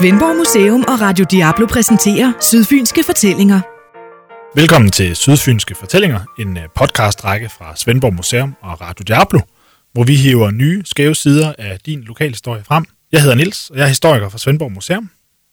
Svendborg 0.00 0.36
Museum 0.36 0.84
og 0.88 1.00
Radio 1.00 1.24
Diablo 1.30 1.66
præsenterer 1.66 2.32
Sydfynske 2.40 3.04
Fortællinger. 3.06 3.60
Velkommen 4.54 4.90
til 4.90 5.16
Sydfynske 5.16 5.74
Fortællinger, 5.74 6.20
en 6.38 6.56
øh, 6.56 6.62
podcastrække 6.74 7.48
fra 7.48 7.76
Svendborg 7.76 8.14
Museum 8.14 8.56
og 8.62 8.80
Radio 8.80 9.02
Diablo, 9.02 9.40
hvor 9.92 10.04
vi 10.04 10.14
hiver 10.16 10.50
nye, 10.50 10.82
skæve 10.84 11.14
sider 11.14 11.54
af 11.58 11.78
din 11.86 12.00
lokalhistorie 12.00 12.64
frem. 12.64 12.84
Jeg 13.12 13.22
hedder 13.22 13.34
Nils 13.36 13.70
og 13.70 13.76
jeg 13.76 13.84
er 13.84 13.88
historiker 13.88 14.28
fra 14.28 14.38
Svendborg 14.38 14.72
Museum. 14.72 15.10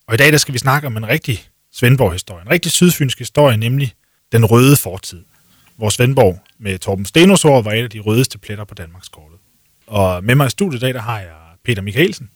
Og 0.08 0.14
i 0.14 0.18
dag 0.18 0.32
der 0.32 0.38
skal 0.38 0.54
vi 0.54 0.60
snakke 0.60 0.88
om 0.88 0.98
en 0.98 1.08
rigtig 1.08 1.50
Svendborg-historie, 1.74 2.42
en 2.42 2.52
rigtig 2.52 2.72
sydfynsk 2.72 3.20
historie, 3.20 3.58
nemlig 3.58 3.94
den 4.32 4.46
røde 4.46 4.76
fortid. 4.76 5.24
Hvor 5.78 5.90
Svendborg 5.90 6.40
med 6.60 6.80
Torben 6.80 7.06
Stenosår 7.06 7.62
var 7.62 7.72
et 7.72 7.84
af 7.84 7.90
de 7.90 8.00
rødeste 8.00 8.38
pletter 8.38 8.64
på 8.64 8.74
Danmarkskortet. 8.74 9.38
Og 9.88 10.24
med 10.24 10.36
mig 10.36 10.48
i 10.48 10.50
studiet 10.50 10.80
i 10.80 10.86
dag, 10.86 10.94
der 10.94 11.02
har 11.02 11.20
jeg 11.20 11.36
Peter 11.66 11.82
Michaelsen, 11.82 12.30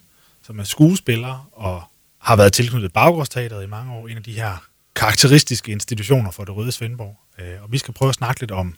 som 0.44 0.60
er 0.60 0.64
skuespiller 0.64 1.50
og 1.54 1.84
har 2.22 2.36
været 2.36 2.54
tilknyttet 2.54 2.94
Baggårdsteateret 2.94 3.64
i 3.64 3.68
mange 3.68 3.94
år, 3.94 4.08
en 4.08 4.18
af 4.18 4.24
de 4.24 4.34
her 4.34 4.64
karakteristiske 4.96 5.72
institutioner 5.72 6.32
for 6.32 6.44
det 6.44 6.56
røde 6.56 6.72
Svendborg. 6.72 7.18
Øh, 7.40 7.64
og 7.64 7.72
vi 7.72 7.78
skal 7.78 7.94
prøve 7.94 8.10
at 8.10 8.16
snakke 8.16 8.42
lidt 8.42 8.52
om 8.52 8.76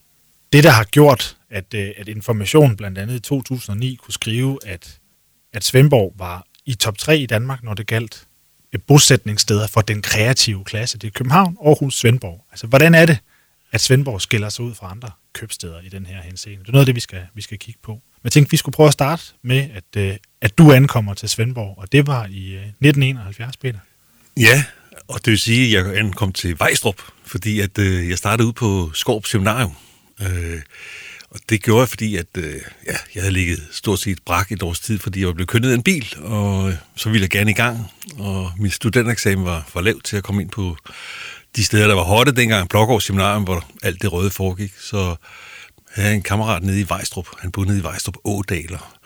det, 0.54 0.64
der 0.64 0.70
har 0.70 0.84
gjort, 0.84 1.38
at, 1.50 1.74
øh, 1.74 1.92
at 1.98 2.08
Information 2.08 2.76
blandt 2.76 2.98
andet 2.98 3.16
i 3.16 3.20
2009 3.20 3.96
kunne 3.96 4.14
skrive, 4.14 4.60
at, 4.66 5.00
at 5.54 5.64
Svendborg 5.64 6.14
var 6.18 6.46
i 6.66 6.76
top 6.76 6.98
3 6.98 7.18
i 7.18 7.26
Danmark, 7.26 7.64
når 7.64 7.74
det 7.74 7.88
galt 7.88 8.28
øh, 8.74 8.80
bosætningssteder 8.88 9.68
for 9.68 9.82
den 9.82 10.02
kreative 10.02 10.64
klasse. 10.64 10.98
Det 10.98 11.08
er 11.08 11.12
København, 11.12 11.58
Aarhus, 11.66 12.00
Svendborg. 12.00 12.46
Altså, 12.52 12.68
hvordan 12.68 12.96
er 12.96 13.06
det, 13.06 13.18
at 13.72 13.82
Svendborg 13.82 14.22
skiller 14.22 14.50
sig 14.50 14.66
ud 14.66 14.74
fra 14.74 14.92
andre 14.92 15.12
købsteder 15.34 15.82
i 15.82 15.90
den 15.90 16.06
her 16.06 16.22
henseende? 16.22 16.64
Det 16.64 16.68
er 16.68 16.72
noget 16.72 16.82
af 16.82 16.86
det, 16.86 16.96
vi 16.96 17.00
skal, 17.00 17.28
vi 17.34 17.42
skal 17.42 17.60
kigge 17.60 17.80
på. 17.84 17.92
Men 17.92 18.24
jeg 18.24 18.32
tænkte, 18.32 18.52
vi 18.52 18.58
skulle 18.58 18.74
prøve 18.74 18.88
at 18.88 18.94
starte 18.94 19.24
med, 19.42 19.70
at, 19.74 19.98
øh, 19.98 20.18
at 20.44 20.58
du 20.58 20.72
ankommer 20.72 21.14
til 21.14 21.30
Svendborg, 21.30 21.78
og 21.78 21.92
det 21.92 22.08
var 22.08 22.26
i 22.26 22.54
øh, 22.54 22.62
1971, 22.62 23.58
Peter. 23.58 23.80
Ja, 24.38 24.64
og 25.08 25.26
det 25.26 25.32
vil 25.32 25.40
sige, 25.40 25.78
at 25.78 25.86
jeg 25.86 25.98
ankom 25.98 26.32
til 26.32 26.60
Vejstrup, 26.60 27.02
fordi 27.26 27.60
at, 27.60 27.78
øh, 27.80 28.10
jeg 28.10 28.18
startede 28.18 28.48
ud 28.48 28.54
på 28.54 28.92
Skorp 28.94 29.26
Seminarium. 29.26 29.76
Øh, 30.22 30.62
og 31.30 31.40
det 31.50 31.64
gjorde 31.64 31.80
jeg, 31.80 31.90
fordi 31.90 32.16
at, 32.16 32.26
øh, 32.38 32.54
ja, 32.88 32.96
jeg 33.16 33.24
havde 33.24 33.34
ligget 33.34 33.68
stort 33.72 34.00
set 34.00 34.20
brak 34.26 34.52
et 34.52 34.64
års 34.64 34.80
tid, 34.80 35.00
fordi 35.00 35.20
jeg 35.20 35.28
var 35.28 35.34
blevet 35.34 35.50
kønnet 35.50 35.70
af 35.70 35.76
en 35.76 35.84
bil, 35.84 36.16
og 36.22 36.70
øh, 36.70 36.76
så 36.96 37.10
ville 37.10 37.22
jeg 37.22 37.30
gerne 37.30 37.52
i 37.52 37.54
gang. 37.54 37.92
Og 38.18 38.52
min 38.58 38.72
studentereksamen 38.72 39.46
var 39.46 39.66
for 39.68 39.82
lav 39.82 40.02
til 40.02 40.18
at 40.18 40.24
komme 40.24 40.42
ind 40.42 40.50
på 40.50 40.78
de 41.56 41.64
steder, 41.64 41.88
der 41.88 41.96
var 41.96 42.04
hotte 42.04 42.32
dengang, 42.32 42.70
Blågård 42.70 43.02
Seminarium, 43.02 43.44
hvor 43.44 43.66
alt 43.84 44.02
det 44.02 44.14
røde 44.14 44.32
foregik. 44.32 44.74
Så 44.80 45.16
havde 45.92 46.10
jeg 46.10 46.16
en 46.16 46.24
kammerat 46.24 46.64
nede 46.64 46.80
i 46.80 46.90
Vejstrup. 46.90 47.28
Han 47.40 47.52
boede 47.52 47.70
nede 47.70 47.80
i 47.80 47.84
Vejstrup 47.84 48.16
Ådaler. 48.24 49.00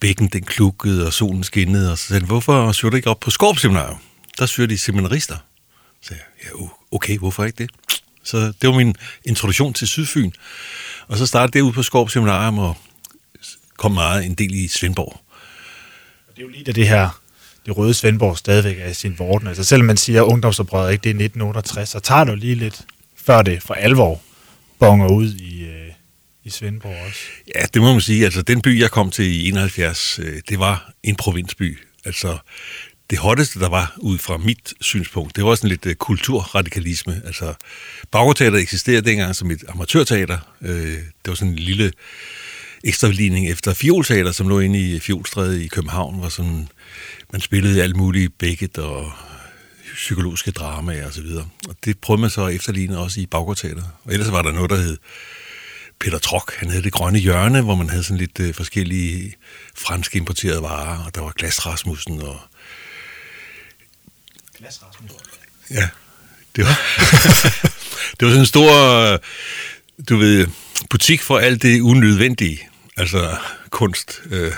Bækken 0.00 0.28
den 0.28 0.44
klukkede, 0.44 1.06
og 1.06 1.12
solen 1.12 1.44
skinnede, 1.44 1.92
og 1.92 1.98
så 1.98 2.06
sagde 2.06 2.20
han, 2.20 2.26
hvorfor 2.26 2.72
søger 2.72 2.90
du 2.90 2.96
ikke 2.96 3.10
op 3.10 3.20
på 3.20 3.30
Skorp 3.30 3.58
Seminarium? 3.58 3.98
Der 4.38 4.46
søger 4.46 4.66
de 4.66 4.78
seminarister. 4.78 5.36
Så 6.02 6.14
jeg, 6.14 6.20
ja, 6.44 6.66
okay, 6.90 7.18
hvorfor 7.18 7.44
ikke 7.44 7.56
det? 7.56 7.70
Så 8.24 8.38
det 8.38 8.68
var 8.68 8.76
min 8.76 8.96
introduktion 9.24 9.72
til 9.72 9.88
Sydfyn. 9.88 10.30
Og 11.08 11.18
så 11.18 11.26
startede 11.26 11.58
det 11.58 11.60
ud 11.60 11.72
på 11.72 11.82
Skorp 11.82 12.10
Seminarium 12.10 12.58
og 12.58 12.76
kom 13.76 13.92
meget 13.92 14.24
en 14.24 14.34
del 14.34 14.54
i 14.54 14.68
Svendborg. 14.68 15.20
Det 16.30 16.38
er 16.38 16.42
jo 16.42 16.48
lige 16.48 16.64
da 16.64 16.72
det 16.72 16.88
her, 16.88 17.20
det 17.66 17.76
røde 17.76 17.94
Svendborg 17.94 18.38
stadigvæk 18.38 18.78
er 18.78 18.88
i 18.88 18.94
sin 18.94 19.18
vorden. 19.18 19.48
Altså 19.48 19.64
selvom 19.64 19.86
man 19.86 19.96
siger 19.96 20.22
ungdomsoprøret, 20.22 20.92
ikke 20.92 21.02
det 21.02 21.10
er 21.10 21.24
1968, 21.24 21.88
så 21.88 22.00
tager 22.00 22.24
det 22.24 22.30
jo 22.30 22.36
lige 22.36 22.54
lidt 22.54 22.84
før 23.16 23.42
det 23.42 23.62
for 23.62 23.74
alvor 23.74 24.20
bonger 24.78 25.08
ud 25.08 25.34
i, 25.34 25.64
øh, 25.64 25.79
i 26.50 26.52
Svendborg 26.58 27.06
også. 27.06 27.20
Ja, 27.54 27.64
det 27.74 27.82
må 27.82 27.92
man 27.92 28.00
sige. 28.00 28.24
Altså 28.24 28.42
den 28.42 28.62
by, 28.62 28.80
jeg 28.80 28.90
kom 28.90 29.10
til 29.10 29.24
i 29.24 29.48
71, 29.48 30.18
øh, 30.22 30.42
det 30.48 30.58
var 30.58 30.92
en 31.02 31.16
provinsby. 31.16 31.78
Altså 32.04 32.38
det 33.10 33.18
hotteste, 33.18 33.60
der 33.60 33.68
var 33.68 33.94
ud 33.98 34.18
fra 34.18 34.36
mit 34.36 34.74
synspunkt, 34.80 35.36
det 35.36 35.44
var 35.44 35.54
sådan 35.54 35.70
lidt 35.70 35.86
uh, 35.86 35.92
kulturradikalisme. 35.92 37.22
Altså, 37.26 37.54
Baggårdteater 38.10 38.58
eksisterede 38.58 39.02
dengang 39.02 39.36
som 39.36 39.50
et 39.50 39.64
amatørteater. 39.68 40.38
Uh, 40.60 40.68
det 40.68 41.26
var 41.26 41.34
sådan 41.34 41.52
en 41.52 41.58
lille 41.58 41.92
ekstraligning 42.84 43.50
efter 43.50 43.74
Fjolteater, 43.74 44.32
som 44.32 44.48
lå 44.48 44.60
inde 44.60 44.80
i 44.80 45.00
Fjolstræde 45.00 45.64
i 45.64 45.68
København, 45.68 46.18
hvor 46.18 46.28
sådan, 46.28 46.68
man 47.32 47.40
spillede 47.40 47.82
alt 47.82 47.96
muligt 47.96 48.38
bækket 48.38 48.78
og 48.78 49.12
psykologiske 49.94 50.50
dramaer 50.50 51.06
og 51.06 51.12
så 51.12 51.22
videre. 51.22 51.48
Og 51.68 51.76
det 51.84 51.98
prøvede 51.98 52.20
man 52.20 52.30
så 52.30 52.44
at 52.44 52.54
efterligne 52.54 52.98
også 52.98 53.20
i 53.20 53.26
Baggårdteater. 53.26 53.82
Og 54.04 54.12
ellers 54.12 54.32
var 54.32 54.42
der 54.42 54.52
noget, 54.52 54.70
der 54.70 54.76
hed 54.76 54.96
Peter 56.00 56.18
Trok, 56.18 56.54
han 56.56 56.70
havde 56.70 56.82
det 56.82 56.92
grønne 56.92 57.18
hjørne, 57.18 57.62
hvor 57.62 57.74
man 57.74 57.90
havde 57.90 58.04
sådan 58.04 58.16
lidt 58.16 58.40
uh, 58.40 58.54
forskellige 58.54 59.36
franske 59.74 60.16
importerede 60.18 60.62
varer, 60.62 61.04
og 61.04 61.14
der 61.14 61.20
var 61.20 61.32
Glas 61.36 61.66
Rasmussen 61.66 62.22
og 62.22 62.40
Glas 64.58 64.82
Rasmus. 64.82 65.10
Ja, 65.70 65.88
det 66.56 66.64
var, 66.64 66.80
det 68.20 68.26
var 68.26 68.28
sådan 68.28 68.40
en 68.40 68.46
stor, 68.46 68.70
du 70.08 70.16
ved, 70.16 70.46
butik 70.90 71.22
for 71.22 71.38
alt 71.38 71.62
det 71.62 71.80
unødvendige. 71.80 72.70
Altså 72.96 73.36
kunst. 73.70 74.22
Øh, 74.30 74.52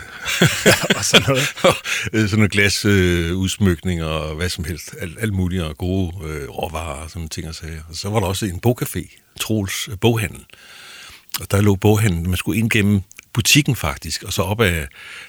og 0.97 1.05
sådan 1.05 1.27
noget. 1.29 1.43
sådan 2.31 2.39
noget 2.39 2.53
glas 2.53 2.85
øh, 2.85 3.39
og 4.01 4.35
hvad 4.35 4.49
som 4.49 4.65
helst. 4.65 4.95
Alt, 5.01 5.19
alt 5.21 5.33
muligt 5.33 5.63
og 5.63 5.79
gode 5.79 6.13
øh, 6.25 6.49
råvarer 6.49 7.03
og 7.03 7.11
sådan 7.11 7.29
ting 7.29 7.49
og 7.49 7.55
sager. 7.55 7.83
Og 7.89 7.97
så 7.97 8.11
var 8.11 8.21
der 8.21 8.27
også 8.27 8.47
en 8.47 8.61
bogcafé, 8.67 9.19
Troels 9.41 9.89
øh, 9.89 9.99
Boghandel. 10.01 10.45
Og 11.41 11.51
der 11.51 11.61
lå 11.61 11.75
boghandlen. 11.75 12.29
Man 12.29 12.37
skulle 12.37 12.59
ind 12.59 12.71
gennem 12.71 13.03
butikken 13.33 13.77
faktisk, 13.77 14.23
og 14.23 14.33
så 14.33 14.43
op 14.43 14.61
ad 14.61 14.87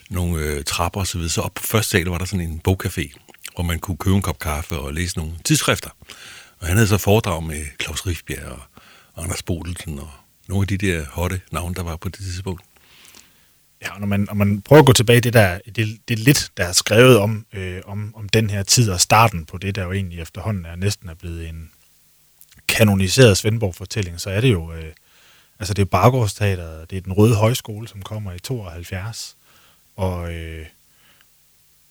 nogle 0.10 0.44
øh, 0.44 0.64
trapper 0.64 1.00
og 1.00 1.08
så 1.08 1.18
videre. 1.18 1.30
Så 1.30 1.42
op 1.42 1.54
på 1.54 1.64
første 1.64 1.92
sal 1.92 2.06
var 2.06 2.18
der 2.18 2.26
sådan 2.26 2.50
en 2.50 2.62
bogcafé 2.68 3.18
hvor 3.56 3.64
man 3.64 3.80
kunne 3.80 3.98
købe 3.98 4.16
en 4.16 4.22
kop 4.22 4.40
kaffe 4.40 4.80
og 4.80 4.94
læse 4.94 5.18
nogle 5.18 5.34
tidsskrifter. 5.46 5.90
Og 6.60 6.68
han 6.68 6.76
havde 6.76 6.88
så 6.88 6.98
foredrag 6.98 7.44
med 7.44 7.66
Claus 7.82 8.08
Rifbjerg 8.08 8.60
og 9.14 9.24
Anders 9.24 9.44
Bodelsen 9.44 10.00
og 10.00 10.10
nogle 10.48 10.64
af 10.64 10.68
de 10.68 10.78
der 10.78 11.06
hotte 11.12 11.42
navne, 11.52 11.76
der 11.76 11.84
var 11.84 11.96
på 11.96 12.10
det 12.10 12.20
tidspunkt. 12.20 12.62
Ja, 13.82 13.94
og 13.94 14.00
når 14.00 14.08
man, 14.08 14.20
når 14.20 14.34
man 14.34 14.62
prøver 14.62 14.80
at 14.80 14.86
gå 14.86 14.94
tilbage, 14.94 15.22
det, 15.22 15.34
der, 15.34 15.60
det, 15.76 15.98
det 16.08 16.20
lidt, 16.20 16.52
der 16.58 16.66
er 16.66 16.72
skrevet 16.72 17.18
om, 17.18 17.46
øh, 17.54 17.82
om, 17.86 18.14
om 18.16 18.30
den 18.30 18.50
her 18.50 18.64
tid 18.64 18.90
og 18.90 19.02
starten 19.02 19.46
på 19.46 19.58
det, 19.58 19.76
der 19.76 19.84
jo 19.84 19.92
egentlig 19.92 20.20
efterhånden 20.20 20.66
er 20.66 20.76
næsten 20.76 21.10
er 21.10 21.14
blevet 21.14 21.50
en 21.50 21.72
kanoniseret 22.68 23.38
Svendborg-fortælling, 23.38 24.22
så 24.22 24.30
er 24.30 24.42
det 24.42 24.52
jo, 24.52 24.74
øh, 24.74 24.94
altså 25.60 25.74
det 25.74 25.82
er 25.82 25.86
Bargårdsteateret, 25.86 26.90
det 26.90 26.98
er 26.98 27.02
den 27.02 27.14
Røde 27.14 27.36
Højskole, 27.36 27.88
som 27.88 28.02
kommer 28.02 28.34
i 28.34 28.40
72, 28.40 29.36
og, 29.96 30.34
øh, 30.34 30.66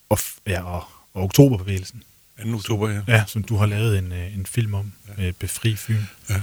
og, 0.08 0.18
ja, 0.46 0.62
og, 0.62 0.84
og 1.14 1.22
oktoberbevægelsen. 1.22 2.02
2. 2.42 2.54
oktober, 2.54 2.88
ja. 2.90 3.00
Ja, 3.08 3.24
som 3.26 3.42
du 3.42 3.56
har 3.56 3.66
lavet 3.66 3.98
en, 3.98 4.12
øh, 4.12 4.34
en 4.34 4.46
film 4.46 4.74
om, 4.74 4.92
ja. 5.18 5.22
øh, 5.22 5.32
Befri 5.32 5.76
Fyn. 5.76 6.02
Ja. 6.30 6.40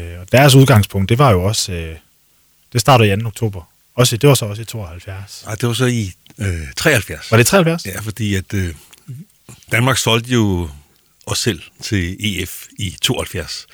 Øh, 0.00 0.20
og 0.20 0.32
deres 0.32 0.54
udgangspunkt, 0.54 1.08
det 1.08 1.18
var 1.18 1.30
jo 1.30 1.44
også, 1.44 1.72
øh, 1.72 1.96
det 2.72 2.80
startede 2.80 3.12
i 3.12 3.20
2. 3.20 3.26
oktober. 3.26 3.62
Også, 3.94 4.16
det 4.16 4.28
var 4.28 4.34
så 4.34 4.44
også 4.44 4.62
i 4.62 4.64
72. 4.64 5.42
Nej, 5.46 5.54
det 5.54 5.68
var 5.68 5.74
så 5.74 5.84
i 5.86 6.12
øh, 6.38 6.72
73. 6.76 7.30
Var 7.30 7.36
det 7.36 7.46
73? 7.46 7.86
Ja, 7.86 8.00
fordi 8.00 8.34
at 8.34 8.54
øh, 8.54 8.74
Danmark 9.72 9.98
solgte 9.98 10.30
jo 10.30 10.70
os 11.26 11.38
selv 11.38 11.62
til 11.82 12.16
EF 12.20 12.66
i 12.78 12.96
72. 13.02 13.66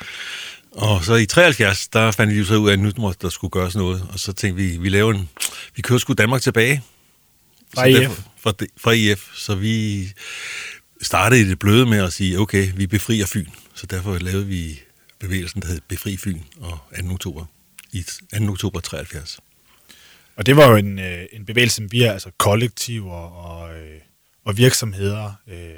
Og 0.79 1.05
så 1.05 1.15
i 1.15 1.27
73, 1.27 1.89
der 1.89 2.11
fandt 2.11 2.35
vi 2.35 2.45
så 2.45 2.57
ud 2.57 2.69
af, 2.69 2.73
at 2.73 2.79
nu 2.79 2.91
måtte 2.99 3.19
der 3.23 3.29
skulle 3.29 3.51
gøres 3.51 3.77
noget. 3.77 4.09
Og 4.13 4.19
så 4.19 4.33
tænkte 4.33 4.63
vi, 4.63 4.77
vi 4.77 4.89
laver 4.89 5.15
en, 5.15 5.31
vi 5.77 5.83
kører 5.83 5.99
sgu 5.99 6.13
Danmark 6.13 6.43
tilbage. 6.43 6.83
Fra 7.75 7.89
EF? 7.89 7.97
Derfor, 7.97 8.23
fra, 8.41 8.53
fra 8.77 8.93
EF. 8.95 9.31
Så 9.35 9.55
vi 9.55 10.09
startede 11.03 11.41
i 11.41 11.45
det 11.45 11.59
bløde 11.59 11.87
med 11.87 11.99
at 11.99 12.13
sige, 12.13 12.39
okay, 12.39 12.73
vi 12.75 12.87
befrier 12.87 13.27
Fyn. 13.27 13.47
Så 13.75 13.87
derfor 13.87 14.19
lavede 14.19 14.47
vi 14.47 14.81
bevægelsen, 15.19 15.63
der 15.63 15.69
hed 15.69 15.81
Befri 15.89 16.17
Fyn 16.17 16.41
og 16.61 16.79
2. 17.09 17.13
oktober 17.13 17.45
i 17.93 18.05
2. 18.39 18.49
oktober 18.49 18.81
73. 18.81 19.41
Og 20.37 20.47
det 20.47 20.57
var 20.57 20.71
jo 20.71 20.77
en, 20.77 20.99
øh, 20.99 21.27
en 21.33 21.45
bevægelse, 21.45 21.77
som 21.77 21.93
vi 21.93 22.03
altså 22.03 22.31
kollektiver 22.39 23.15
og, 23.15 23.79
øh, 23.79 24.01
og 24.45 24.57
virksomheder 24.57 25.33
øh, 25.49 25.75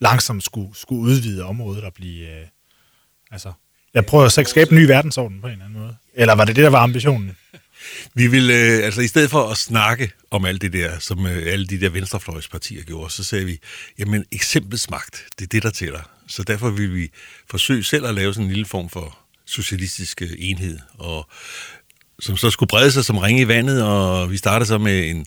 langsomt 0.00 0.44
skulle, 0.44 0.70
skulle 0.74 1.02
udvide 1.02 1.44
området 1.44 1.84
og 1.84 1.94
blive... 1.94 2.40
Øh, 2.40 2.46
altså, 3.30 3.52
jeg 3.94 4.06
prøver 4.06 4.24
at 4.24 4.48
skabe 4.48 4.72
en 4.72 4.78
ny 4.78 4.86
verdensorden 4.86 5.40
på 5.40 5.46
en 5.46 5.52
eller 5.52 5.64
anden 5.64 5.80
måde. 5.80 5.96
Eller 6.14 6.34
var 6.34 6.44
det 6.44 6.56
det, 6.56 6.64
der 6.64 6.70
var 6.70 6.82
ambitionen? 6.82 7.36
Vi 8.14 8.26
vil, 8.26 8.50
øh, 8.50 8.84
altså 8.84 9.00
i 9.00 9.06
stedet 9.06 9.30
for 9.30 9.50
at 9.50 9.56
snakke 9.56 10.10
om 10.30 10.44
alt 10.44 10.62
det 10.62 10.72
der, 10.72 10.98
som 10.98 11.26
øh, 11.26 11.52
alle 11.52 11.66
de 11.66 11.80
der 11.80 11.88
venstrefløjspartier 11.88 12.82
gjorde, 12.82 13.12
så 13.12 13.24
sagde 13.24 13.44
vi, 13.44 13.58
jamen 13.98 14.24
eksemplets 14.32 14.90
magt, 14.90 15.24
det 15.38 15.44
er 15.44 15.48
det, 15.48 15.62
der 15.62 15.70
tæller. 15.70 16.10
Så 16.28 16.42
derfor 16.42 16.70
vil 16.70 16.94
vi 16.94 17.10
forsøge 17.50 17.84
selv 17.84 18.06
at 18.06 18.14
lave 18.14 18.34
sådan 18.34 18.44
en 18.44 18.50
lille 18.50 18.66
form 18.66 18.90
for 18.90 19.18
socialistisk 19.46 20.22
øh, 20.22 20.30
enhed, 20.38 20.78
og 20.98 21.28
som 22.20 22.36
så 22.36 22.50
skulle 22.50 22.68
brede 22.68 22.92
sig 22.92 23.04
som 23.04 23.18
ringe 23.18 23.42
i 23.42 23.48
vandet, 23.48 23.82
og 23.82 24.30
vi 24.30 24.36
startede 24.36 24.68
så 24.68 24.78
med 24.78 25.10
en 25.10 25.26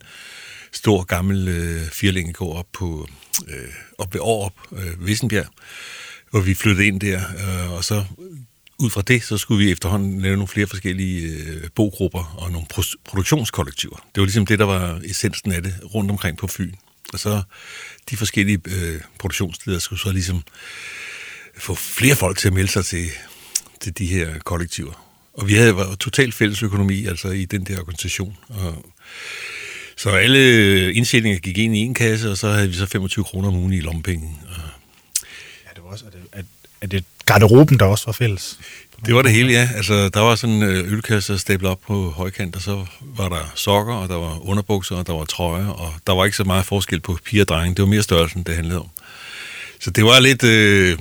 stor 0.71 1.03
gammel 1.03 1.47
øh, 1.47 1.81
firlængegård 1.89 2.57
op, 2.57 2.67
på, 2.73 3.07
øh, 3.47 3.73
op 3.97 4.13
ved 4.13 4.21
Aarup, 4.21 4.53
øh, 4.71 5.07
Vissenbjerg, 5.07 5.47
hvor 6.31 6.39
vi 6.39 6.53
flyttede 6.53 6.87
ind 6.87 7.01
der, 7.01 7.21
øh, 7.39 7.71
og 7.71 7.83
så 7.83 8.03
ud 8.77 8.89
fra 8.89 9.01
det, 9.01 9.23
så 9.23 9.37
skulle 9.37 9.65
vi 9.65 9.71
efterhånden 9.71 10.21
lave 10.21 10.35
nogle 10.35 10.47
flere 10.47 10.67
forskellige 10.67 11.27
øh, 11.27 11.69
bogrupper 11.75 12.35
og 12.37 12.51
nogle 12.51 12.67
pro- 12.73 12.95
produktionskollektiver. 13.05 13.95
Det 13.95 14.21
var 14.21 14.25
ligesom 14.25 14.45
det, 14.45 14.59
der 14.59 14.65
var 14.65 15.01
essensen 15.05 15.51
af 15.51 15.63
det 15.63 15.75
rundt 15.95 16.11
omkring 16.11 16.37
på 16.37 16.47
Fyn. 16.47 16.73
Og 17.13 17.19
så 17.19 17.41
de 18.09 18.17
forskellige 18.17 18.59
øh, 18.67 19.01
produktionsledere 19.19 19.81
skulle 19.81 19.99
så 19.99 20.11
ligesom 20.11 20.43
få 21.57 21.75
flere 21.75 22.15
folk 22.15 22.37
til 22.37 22.47
at 22.47 22.53
melde 22.53 22.71
sig 22.71 22.85
til, 22.85 23.05
til 23.81 23.97
de 23.97 24.05
her 24.05 24.39
kollektiver. 24.39 25.05
Og 25.33 25.47
vi 25.47 25.53
havde 25.53 25.75
var 25.75 25.95
totalt 25.95 26.33
fælles 26.33 26.63
økonomi 26.63 27.05
altså 27.05 27.29
i 27.29 27.45
den 27.45 27.63
der 27.63 27.79
organisation. 27.79 28.37
Og 28.49 28.85
så 29.97 30.09
alle 30.09 30.39
øh, 30.39 30.97
indsætninger 30.97 31.39
gik 31.39 31.57
ind 31.57 31.75
i 31.75 31.79
en 31.79 31.93
kasse, 31.93 32.31
og 32.31 32.37
så 32.37 32.51
havde 32.51 32.67
vi 32.67 32.73
så 32.73 32.85
25 32.85 33.25
kroner 33.25 33.47
om 33.47 33.55
ugen 33.55 33.73
i 33.73 33.79
lompenge. 33.79 34.39
Ja, 35.65 35.69
det 35.75 35.83
var 35.83 35.89
også, 35.89 36.05
at, 36.05 36.13
det, 36.13 36.45
at 36.81 36.91
det 36.91 37.05
garderoben, 37.25 37.79
der 37.79 37.85
også 37.85 38.05
var 38.05 38.13
fælles? 38.13 38.59
Det 39.05 39.15
var 39.15 39.21
det 39.21 39.31
hele, 39.31 39.51
ja. 39.51 39.69
Altså, 39.75 40.09
der 40.09 40.19
var 40.19 40.35
sådan 40.35 40.55
en 40.55 40.63
øh, 40.63 40.93
ølkasse 40.93 41.37
stablet 41.37 41.71
op 41.71 41.79
på 41.87 42.09
højkant, 42.09 42.55
og 42.55 42.61
så 42.61 42.85
var 43.01 43.29
der 43.29 43.51
sokker, 43.55 43.93
og 43.93 44.09
der 44.09 44.15
var 44.15 44.49
underbukser, 44.49 44.95
og 44.95 45.07
der 45.07 45.13
var 45.13 45.25
trøjer, 45.25 45.67
og 45.67 45.93
der 46.07 46.13
var 46.13 46.25
ikke 46.25 46.37
så 46.37 46.43
meget 46.43 46.65
forskel 46.65 46.99
på 46.99 47.17
piger 47.25 47.43
og 47.43 47.47
drenge. 47.47 47.75
Det 47.75 47.81
var 47.81 47.89
mere 47.89 48.03
størrelsen, 48.03 48.43
det 48.43 48.55
handlede 48.55 48.79
om. 48.79 48.89
Så 49.79 49.91
det 49.91 50.05
var 50.05 50.19
lidt... 50.19 50.43
Øh, 50.43 50.97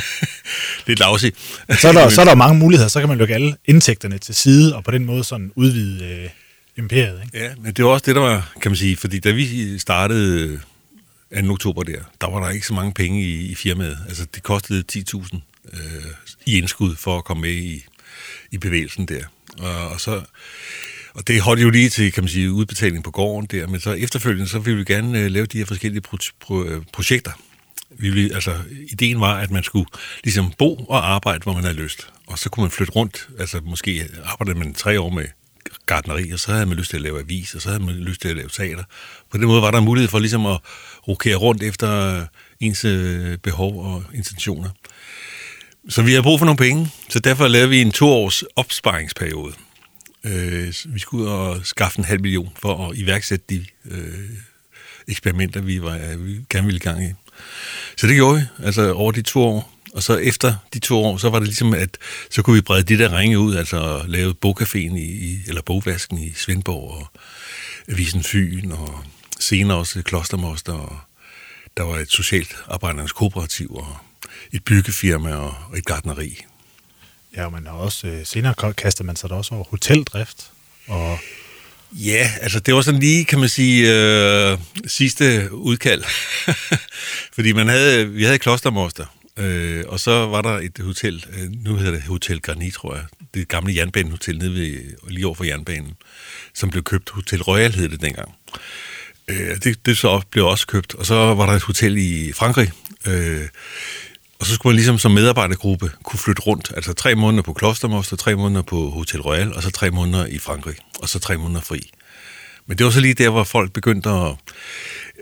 lidt 0.86 0.98
lavsigt. 0.98 1.36
Så 1.80 1.88
er, 1.88 1.92
der, 1.92 2.08
så 2.14 2.20
er 2.20 2.24
der 2.24 2.34
mange 2.34 2.58
muligheder. 2.58 2.88
Så 2.88 3.00
kan 3.00 3.08
man 3.08 3.18
lukke 3.18 3.34
alle 3.34 3.56
indtægterne 3.64 4.18
til 4.18 4.34
side, 4.34 4.76
og 4.76 4.84
på 4.84 4.90
den 4.90 5.04
måde 5.04 5.24
sådan 5.24 5.52
udvide 5.56 6.04
øh, 6.04 6.28
imperiet. 6.76 7.20
Ikke? 7.24 7.44
Ja, 7.44 7.50
men 7.62 7.72
det 7.72 7.84
var 7.84 7.90
også 7.90 8.04
det, 8.06 8.14
der 8.14 8.22
var, 8.22 8.52
kan 8.62 8.70
man 8.70 8.76
sige, 8.76 8.96
fordi 8.96 9.18
da 9.18 9.30
vi 9.30 9.78
startede 9.78 10.60
2. 11.34 11.52
oktober 11.52 11.82
der, 11.82 12.00
der 12.20 12.30
var 12.30 12.40
der 12.44 12.50
ikke 12.50 12.66
så 12.66 12.74
mange 12.74 12.92
penge 12.92 13.22
i, 13.22 13.50
i 13.50 13.54
firmaet. 13.54 13.98
Altså, 14.08 14.26
det 14.34 14.42
kostede 14.42 14.84
10.000 14.92 15.38
øh, 15.72 16.04
i 16.46 16.58
indskud 16.58 16.96
for 16.96 17.18
at 17.18 17.24
komme 17.24 17.40
med 17.40 17.50
i, 17.50 17.84
i 18.50 18.58
bevægelsen 18.58 19.06
der. 19.06 19.24
Og, 19.58 19.88
og 19.88 20.00
så... 20.00 20.22
Og 21.14 21.28
det 21.28 21.40
holdt 21.40 21.62
jo 21.62 21.70
lige 21.70 21.88
til, 21.88 22.12
kan 22.12 22.22
man 22.22 22.28
sige, 22.28 22.52
udbetaling 22.52 23.04
på 23.04 23.10
gården 23.10 23.46
der, 23.46 23.66
men 23.66 23.80
så 23.80 23.92
efterfølgende, 23.92 24.48
så 24.48 24.58
ville 24.58 24.78
vi 24.78 24.84
gerne 24.84 25.20
øh, 25.20 25.30
lave 25.30 25.46
de 25.46 25.58
her 25.58 25.64
forskellige 25.64 26.02
pro- 26.08 26.30
pro- 26.44 26.68
øh, 26.68 26.82
projekter. 26.92 27.30
Vi 27.90 28.10
ville, 28.10 28.34
altså, 28.34 28.54
ideen 28.92 29.20
var, 29.20 29.38
at 29.38 29.50
man 29.50 29.62
skulle 29.62 29.86
ligesom 30.24 30.52
bo 30.58 30.74
og 30.74 31.10
arbejde, 31.10 31.42
hvor 31.42 31.52
man 31.52 31.62
havde 31.62 31.76
lyst. 31.76 32.08
Og 32.26 32.38
så 32.38 32.50
kunne 32.50 32.64
man 32.64 32.70
flytte 32.70 32.92
rundt, 32.92 33.28
altså 33.38 33.60
måske 33.64 34.08
arbejdede 34.24 34.58
man 34.58 34.74
tre 34.74 35.00
år 35.00 35.10
med 35.10 35.24
gardneri, 35.86 36.30
og 36.30 36.38
så 36.40 36.52
havde 36.52 36.66
man 36.66 36.76
lyst 36.76 36.90
til 36.90 36.96
at 36.96 37.02
lave 37.02 37.20
avis, 37.20 37.54
og 37.54 37.62
så 37.62 37.68
havde 37.68 37.84
man 37.84 37.94
lyst 37.94 38.20
til 38.20 38.28
at 38.28 38.36
lave 38.36 38.48
teater. 38.48 38.84
På 39.30 39.38
den 39.38 39.46
måde 39.46 39.62
var 39.62 39.70
der 39.70 39.80
mulighed 39.80 40.08
for 40.08 40.18
ligesom 40.18 40.46
at 40.46 40.58
rokere 41.08 41.36
rundt 41.36 41.62
efter 41.62 42.20
øh, 42.20 42.26
ens 42.60 42.84
øh, 42.84 43.38
behov 43.38 43.84
og 43.84 44.04
intentioner. 44.14 44.70
Så 45.88 46.02
vi 46.02 46.12
har 46.12 46.22
brug 46.22 46.38
for 46.38 46.46
nogle 46.46 46.56
penge, 46.56 46.90
så 47.08 47.18
derfor 47.18 47.48
lavede 47.48 47.68
vi 47.68 47.80
en 47.80 47.92
toårs 47.92 48.44
opsparingsperiode. 48.56 49.54
Øh, 50.24 50.74
vi 50.86 50.98
skulle 50.98 51.24
ud 51.24 51.28
og 51.28 51.60
skaffe 51.66 51.98
en 51.98 52.04
halv 52.04 52.20
million 52.20 52.52
for 52.56 52.88
at 52.88 52.98
iværksætte 52.98 53.44
de 53.48 53.64
øh, 53.90 54.30
eksperimenter, 55.08 55.60
vi, 55.60 55.82
var, 55.82 55.96
øh, 55.96 56.26
vi 56.26 56.40
gerne 56.50 56.66
ville 56.66 56.76
i 56.76 56.84
gang 56.84 57.04
i. 57.04 57.12
Så 57.96 58.06
det 58.06 58.14
gjorde 58.14 58.40
vi, 58.40 58.64
altså 58.64 58.92
over 58.92 59.12
de 59.12 59.22
to 59.22 59.42
år. 59.42 59.74
Og 59.94 60.02
så 60.02 60.16
efter 60.16 60.54
de 60.74 60.78
to 60.78 61.04
år, 61.04 61.16
så 61.16 61.30
var 61.30 61.38
det 61.38 61.48
ligesom, 61.48 61.74
at 61.74 61.98
så 62.30 62.42
kunne 62.42 62.54
vi 62.54 62.60
brede 62.60 62.82
de 62.82 62.98
der 62.98 63.18
ringe 63.18 63.38
ud, 63.38 63.56
altså 63.56 64.02
lave 64.06 64.34
bogcaféen 64.46 64.96
i, 64.96 65.38
eller 65.46 65.62
bogvasken 65.62 66.18
i 66.18 66.32
Svendborg, 66.36 66.90
og 66.90 67.12
Avisen 67.88 68.22
Fyn, 68.22 68.72
og 68.72 69.04
senere 69.38 69.78
også 69.78 70.02
Klostermoster, 70.02 70.72
og 70.72 70.98
der 71.76 71.82
var 71.82 71.96
et 71.96 72.10
socialt 72.10 72.56
arbejdernes 72.66 73.12
kooperativ, 73.12 73.74
og 73.74 73.96
et 74.52 74.64
byggefirma 74.64 75.34
og 75.34 75.78
et 75.78 75.84
gardneri. 75.84 76.44
Ja, 77.36 77.48
har 77.66 77.72
også, 77.72 78.06
øh, 78.06 78.26
senere 78.26 78.72
kastet 78.72 79.06
man 79.06 79.16
sig 79.16 79.30
da 79.30 79.34
også 79.34 79.54
over 79.54 79.64
hoteldrift, 79.64 80.50
og 80.86 81.18
Ja, 81.92 82.30
altså 82.40 82.60
det 82.60 82.74
var 82.74 82.80
sådan 82.80 83.00
lige, 83.00 83.24
kan 83.24 83.38
man 83.38 83.48
sige, 83.48 83.94
øh, 83.94 84.58
sidste 84.86 85.48
udkald. 85.52 86.04
Fordi 87.36 87.52
man 87.52 87.68
havde, 87.68 88.08
vi 88.08 88.24
havde 88.24 88.38
Klostermoster, 88.38 89.06
øh, 89.36 89.84
og 89.88 90.00
så 90.00 90.10
var 90.10 90.42
der 90.42 90.58
et 90.58 90.78
hotel, 90.80 91.24
øh, 91.32 91.50
nu 91.64 91.76
hedder 91.76 91.92
det 91.92 92.02
Hotel 92.02 92.40
Granit, 92.40 92.74
tror 92.74 92.94
jeg, 92.94 93.04
det 93.34 93.48
gamle 93.48 93.76
jernbanehotel 93.76 94.38
nede 94.38 94.54
ved, 94.54 94.80
lige 95.08 95.26
over 95.26 95.34
for 95.34 95.44
jernbanen, 95.44 95.92
som 96.54 96.70
blev 96.70 96.82
købt, 96.82 97.10
Hotel 97.10 97.42
Royal 97.42 97.72
hed 97.72 97.88
det 97.88 98.00
dengang. 98.00 98.34
Øh, 99.28 99.56
det, 99.64 99.86
det 99.86 99.98
så 99.98 100.22
blev 100.30 100.46
også 100.46 100.66
købt, 100.66 100.94
og 100.94 101.06
så 101.06 101.14
var 101.14 101.46
der 101.46 101.52
et 101.52 101.62
hotel 101.62 101.96
i 101.96 102.32
Frankrig, 102.32 102.72
øh, 103.06 103.48
og 104.38 104.46
så 104.46 104.54
skulle 104.54 104.70
man 104.70 104.76
ligesom 104.76 104.98
som 104.98 105.10
medarbejdergruppe 105.10 105.90
kunne 106.02 106.20
flytte 106.20 106.42
rundt. 106.42 106.72
Altså 106.76 106.92
tre 106.92 107.14
måneder 107.14 107.42
på 107.42 107.52
Klostermoster, 107.52 108.16
tre 108.16 108.34
måneder 108.34 108.62
på 108.62 108.90
Hotel 108.90 109.20
Royal, 109.20 109.52
og 109.52 109.62
så 109.62 109.70
tre 109.70 109.90
måneder 109.90 110.26
i 110.26 110.38
Frankrig, 110.38 110.76
og 110.98 111.08
så 111.08 111.18
tre 111.18 111.36
måneder 111.36 111.60
fri. 111.60 111.90
Men 112.66 112.78
det 112.78 112.84
var 112.84 112.90
så 112.90 113.00
lige 113.00 113.14
der, 113.14 113.28
hvor 113.28 113.44
folk 113.44 113.72
begyndte 113.72 114.10
at 114.10 114.34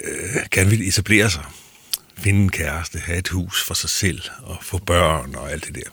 øh, 0.05 0.43
gerne 0.51 0.71
ville 0.71 0.87
etablere 0.87 1.31
sig. 1.31 1.45
Finde 2.19 2.43
en 2.43 2.51
kæreste, 2.51 2.99
have 2.99 3.19
et 3.19 3.29
hus 3.29 3.63
for 3.63 3.75
sig 3.75 3.91
selv, 3.91 4.21
og 4.43 4.59
få 4.63 4.79
børn 4.79 5.35
og 5.35 5.53
alt 5.53 5.65
det 5.67 5.75
der. 5.75 5.91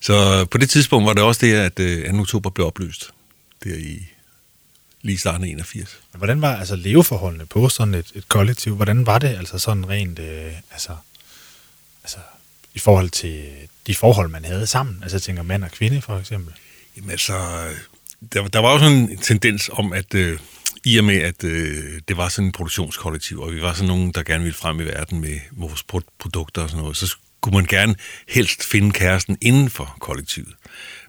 Så 0.00 0.44
på 0.44 0.58
det 0.58 0.70
tidspunkt 0.70 1.06
var 1.06 1.12
det 1.12 1.22
også 1.22 1.46
det, 1.46 1.54
at 1.54 1.80
øh, 1.80 2.10
2. 2.10 2.20
oktober 2.20 2.50
blev 2.50 2.66
opløst. 2.66 3.10
Der 3.64 3.74
i 3.74 4.11
lige 5.02 5.18
starten 5.18 5.44
af 5.44 5.48
81. 5.48 6.00
Hvordan 6.12 6.42
var 6.42 6.56
altså 6.56 6.76
leveforholdene 6.76 7.46
på 7.46 7.68
sådan 7.68 7.94
et, 7.94 8.12
et 8.14 8.28
kollektiv? 8.28 8.76
Hvordan 8.76 9.06
var 9.06 9.18
det 9.18 9.28
altså 9.28 9.58
sådan 9.58 9.88
rent, 9.88 10.18
øh, 10.18 10.52
altså, 10.70 10.96
altså 12.04 12.18
i 12.74 12.78
forhold 12.78 13.10
til 13.10 13.44
de 13.86 13.94
forhold, 13.94 14.28
man 14.28 14.44
havde 14.44 14.66
sammen? 14.66 14.98
Altså 15.02 15.16
jeg 15.16 15.22
tænker 15.22 15.42
mand 15.42 15.64
og 15.64 15.70
kvinde 15.70 16.02
for 16.02 16.18
eksempel. 16.18 16.54
Jamen 16.96 17.10
altså, 17.10 17.32
der, 18.32 18.48
der 18.48 18.58
var 18.58 18.78
sådan 18.78 19.10
en 19.10 19.18
tendens 19.18 19.70
om, 19.72 19.92
at 19.92 20.14
øh, 20.14 20.38
i 20.84 20.98
og 20.98 21.04
med, 21.04 21.16
at 21.16 21.44
øh, 21.44 22.00
det 22.08 22.16
var 22.16 22.28
sådan 22.28 22.46
en 22.46 22.52
produktionskollektiv, 22.52 23.40
og 23.40 23.52
vi 23.52 23.62
var 23.62 23.72
sådan 23.72 23.88
nogen, 23.88 24.12
der 24.12 24.22
gerne 24.22 24.44
ville 24.44 24.56
frem 24.56 24.80
i 24.80 24.84
verden 24.84 25.20
med 25.20 25.40
vores 25.52 25.82
produkter 26.18 26.62
og 26.62 26.68
sådan 26.68 26.82
noget, 26.82 26.96
så 26.96 27.06
skulle 27.06 27.54
man 27.54 27.66
gerne 27.66 27.94
helst 28.28 28.64
finde 28.64 28.92
kæresten 28.92 29.38
inden 29.40 29.70
for 29.70 29.96
kollektivet. 30.00 30.54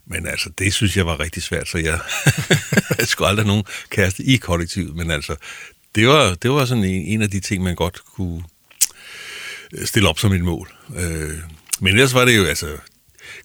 Men 0.06 0.26
altså, 0.26 0.50
det 0.58 0.74
synes 0.74 0.96
jeg 0.96 1.06
var 1.06 1.20
rigtig 1.20 1.42
svært, 1.42 1.68
så 1.68 1.78
jeg, 1.78 1.98
jeg 2.98 3.06
skulle 3.08 3.28
aldrig 3.28 3.44
have 3.44 3.52
nogen 3.52 3.64
kæreste 3.90 4.22
i 4.22 4.36
kollektivet. 4.36 4.96
Men 4.96 5.10
altså, 5.10 5.36
det 5.94 6.08
var, 6.08 6.34
det 6.34 6.50
var 6.50 6.64
sådan 6.64 6.84
en, 6.84 7.02
en 7.02 7.22
af 7.22 7.30
de 7.30 7.40
ting, 7.40 7.62
man 7.62 7.74
godt 7.74 8.04
kunne 8.04 8.42
øh, 9.72 9.86
stille 9.86 10.08
op 10.08 10.18
som 10.18 10.32
et 10.32 10.44
mål. 10.44 10.74
Øh, 10.96 11.38
men 11.80 11.94
ellers 11.94 12.14
var 12.14 12.24
det 12.24 12.36
jo, 12.36 12.44
altså, 12.44 12.68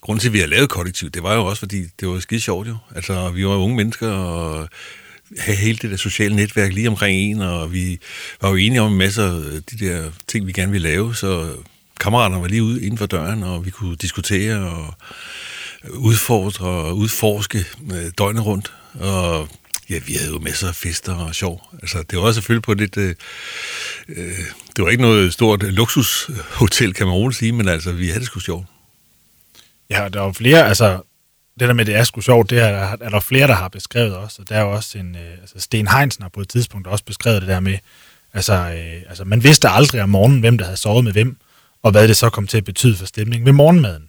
grunden 0.02 0.22
til, 0.22 0.28
at 0.30 0.34
vi 0.34 0.40
har 0.40 0.48
lavet 0.48 0.70
kollektiv, 0.70 1.10
det 1.10 1.24
var 1.24 1.36
jo 1.36 1.46
også, 1.46 1.60
fordi 1.60 1.84
det 2.00 2.08
var 2.08 2.20
skide 2.20 2.42
sjovt 2.42 2.68
jo. 2.68 2.78
Altså, 2.96 3.30
vi 3.30 3.46
var 3.46 3.56
unge 3.56 3.76
mennesker, 3.76 4.10
og 4.10 4.70
have 5.38 5.58
hele 5.58 5.78
det 5.78 5.92
der 5.92 5.98
sociale 5.98 6.36
netværk 6.36 6.74
lige 6.74 6.88
omkring 6.88 7.18
en, 7.18 7.42
og 7.42 7.74
vi 7.74 8.00
var 8.42 8.50
jo 8.50 8.56
enige 8.56 8.82
om 8.82 8.92
en 8.92 8.98
masse 8.98 9.24
af 9.24 9.64
de 9.72 9.86
der 9.86 10.12
ting, 10.28 10.48
vi 10.48 10.52
gerne 10.52 10.72
ville 10.72 10.90
lave, 10.90 11.16
så 11.16 11.56
kammeraterne 12.00 12.42
var 12.42 12.48
lige 12.48 12.64
ude 12.64 12.84
inden 12.84 12.98
for 12.98 13.06
døren, 13.06 13.44
og 13.44 13.66
vi 13.66 13.70
kunne 13.70 13.96
diskutere 13.96 14.58
og 14.58 14.94
udfordre 15.88 16.68
og 16.68 16.98
udforske 16.98 17.66
øh, 17.92 18.12
døgnet 18.18 18.46
rundt. 18.46 18.74
Og 18.94 19.48
ja, 19.90 20.00
vi 20.08 20.14
havde 20.14 20.32
jo 20.32 20.40
masser 20.40 20.68
af 20.68 20.76
fester 20.76 21.16
og 21.16 21.36
sjov. 21.36 21.62
Altså, 21.82 22.04
det 22.12 22.20
var 22.20 22.32
selvfølgelig 22.32 22.64
på 22.64 22.74
lidt... 22.74 22.98
Øh, 22.98 23.16
øh, 24.10 24.40
det 24.76 24.84
var 24.84 24.90
ikke 24.90 25.04
noget 25.04 25.34
stort 25.34 25.64
luksushotel, 25.64 26.94
kan 26.94 27.08
man 27.08 27.16
roligt 27.16 27.40
sige, 27.40 27.52
men 27.52 27.68
altså, 27.68 27.92
vi 27.92 28.08
havde 28.08 28.20
det 28.20 28.28
sgu 28.28 28.40
sjovt. 28.40 28.68
Ja, 29.90 30.10
der 30.14 30.22
var 30.22 30.32
flere, 30.32 30.68
altså, 30.68 31.02
det 31.60 31.68
der 31.68 31.74
med, 31.74 31.86
det 31.86 31.96
er 31.96 32.04
sgu 32.04 32.22
sjovt, 32.22 32.50
det 32.50 32.60
er, 32.60 32.98
er 33.02 33.10
der 33.10 33.20
flere, 33.20 33.48
der 33.48 33.54
har 33.54 33.68
beskrevet 33.68 34.16
også, 34.16 34.42
og 34.42 34.50
der 34.50 34.56
er 34.56 34.62
jo 34.62 34.72
også 34.72 34.98
en, 34.98 35.16
øh, 35.16 35.32
altså 35.42 35.60
Sten 35.60 35.88
Heinsen 35.88 36.22
har 36.22 36.30
på 36.30 36.42
et 36.42 36.50
tidspunkt 36.50 36.88
også 36.88 37.06
beskrevet 37.06 37.42
det 37.42 37.50
der 37.50 37.60
med, 37.60 37.78
altså, 38.34 38.54
øh, 38.54 39.02
altså 39.10 39.26
man 39.26 39.44
vidste 39.44 39.70
aldrig 39.70 40.02
om 40.02 40.10
morgenen, 40.10 40.40
hvem 40.40 40.58
der 40.58 40.66
havde 40.66 40.78
sovet 40.78 41.04
med 41.04 41.12
hvem, 41.12 41.38
og 41.84 41.92
hvad 41.92 42.08
det 42.08 42.18
så 42.18 42.30
kom 42.30 42.48
til 42.48 42.58
at 42.58 42.64
betyde 42.64 42.96
for 42.96 43.06
stemningen 43.06 43.46
ved 43.46 43.54
morgenmaden. 43.54 44.09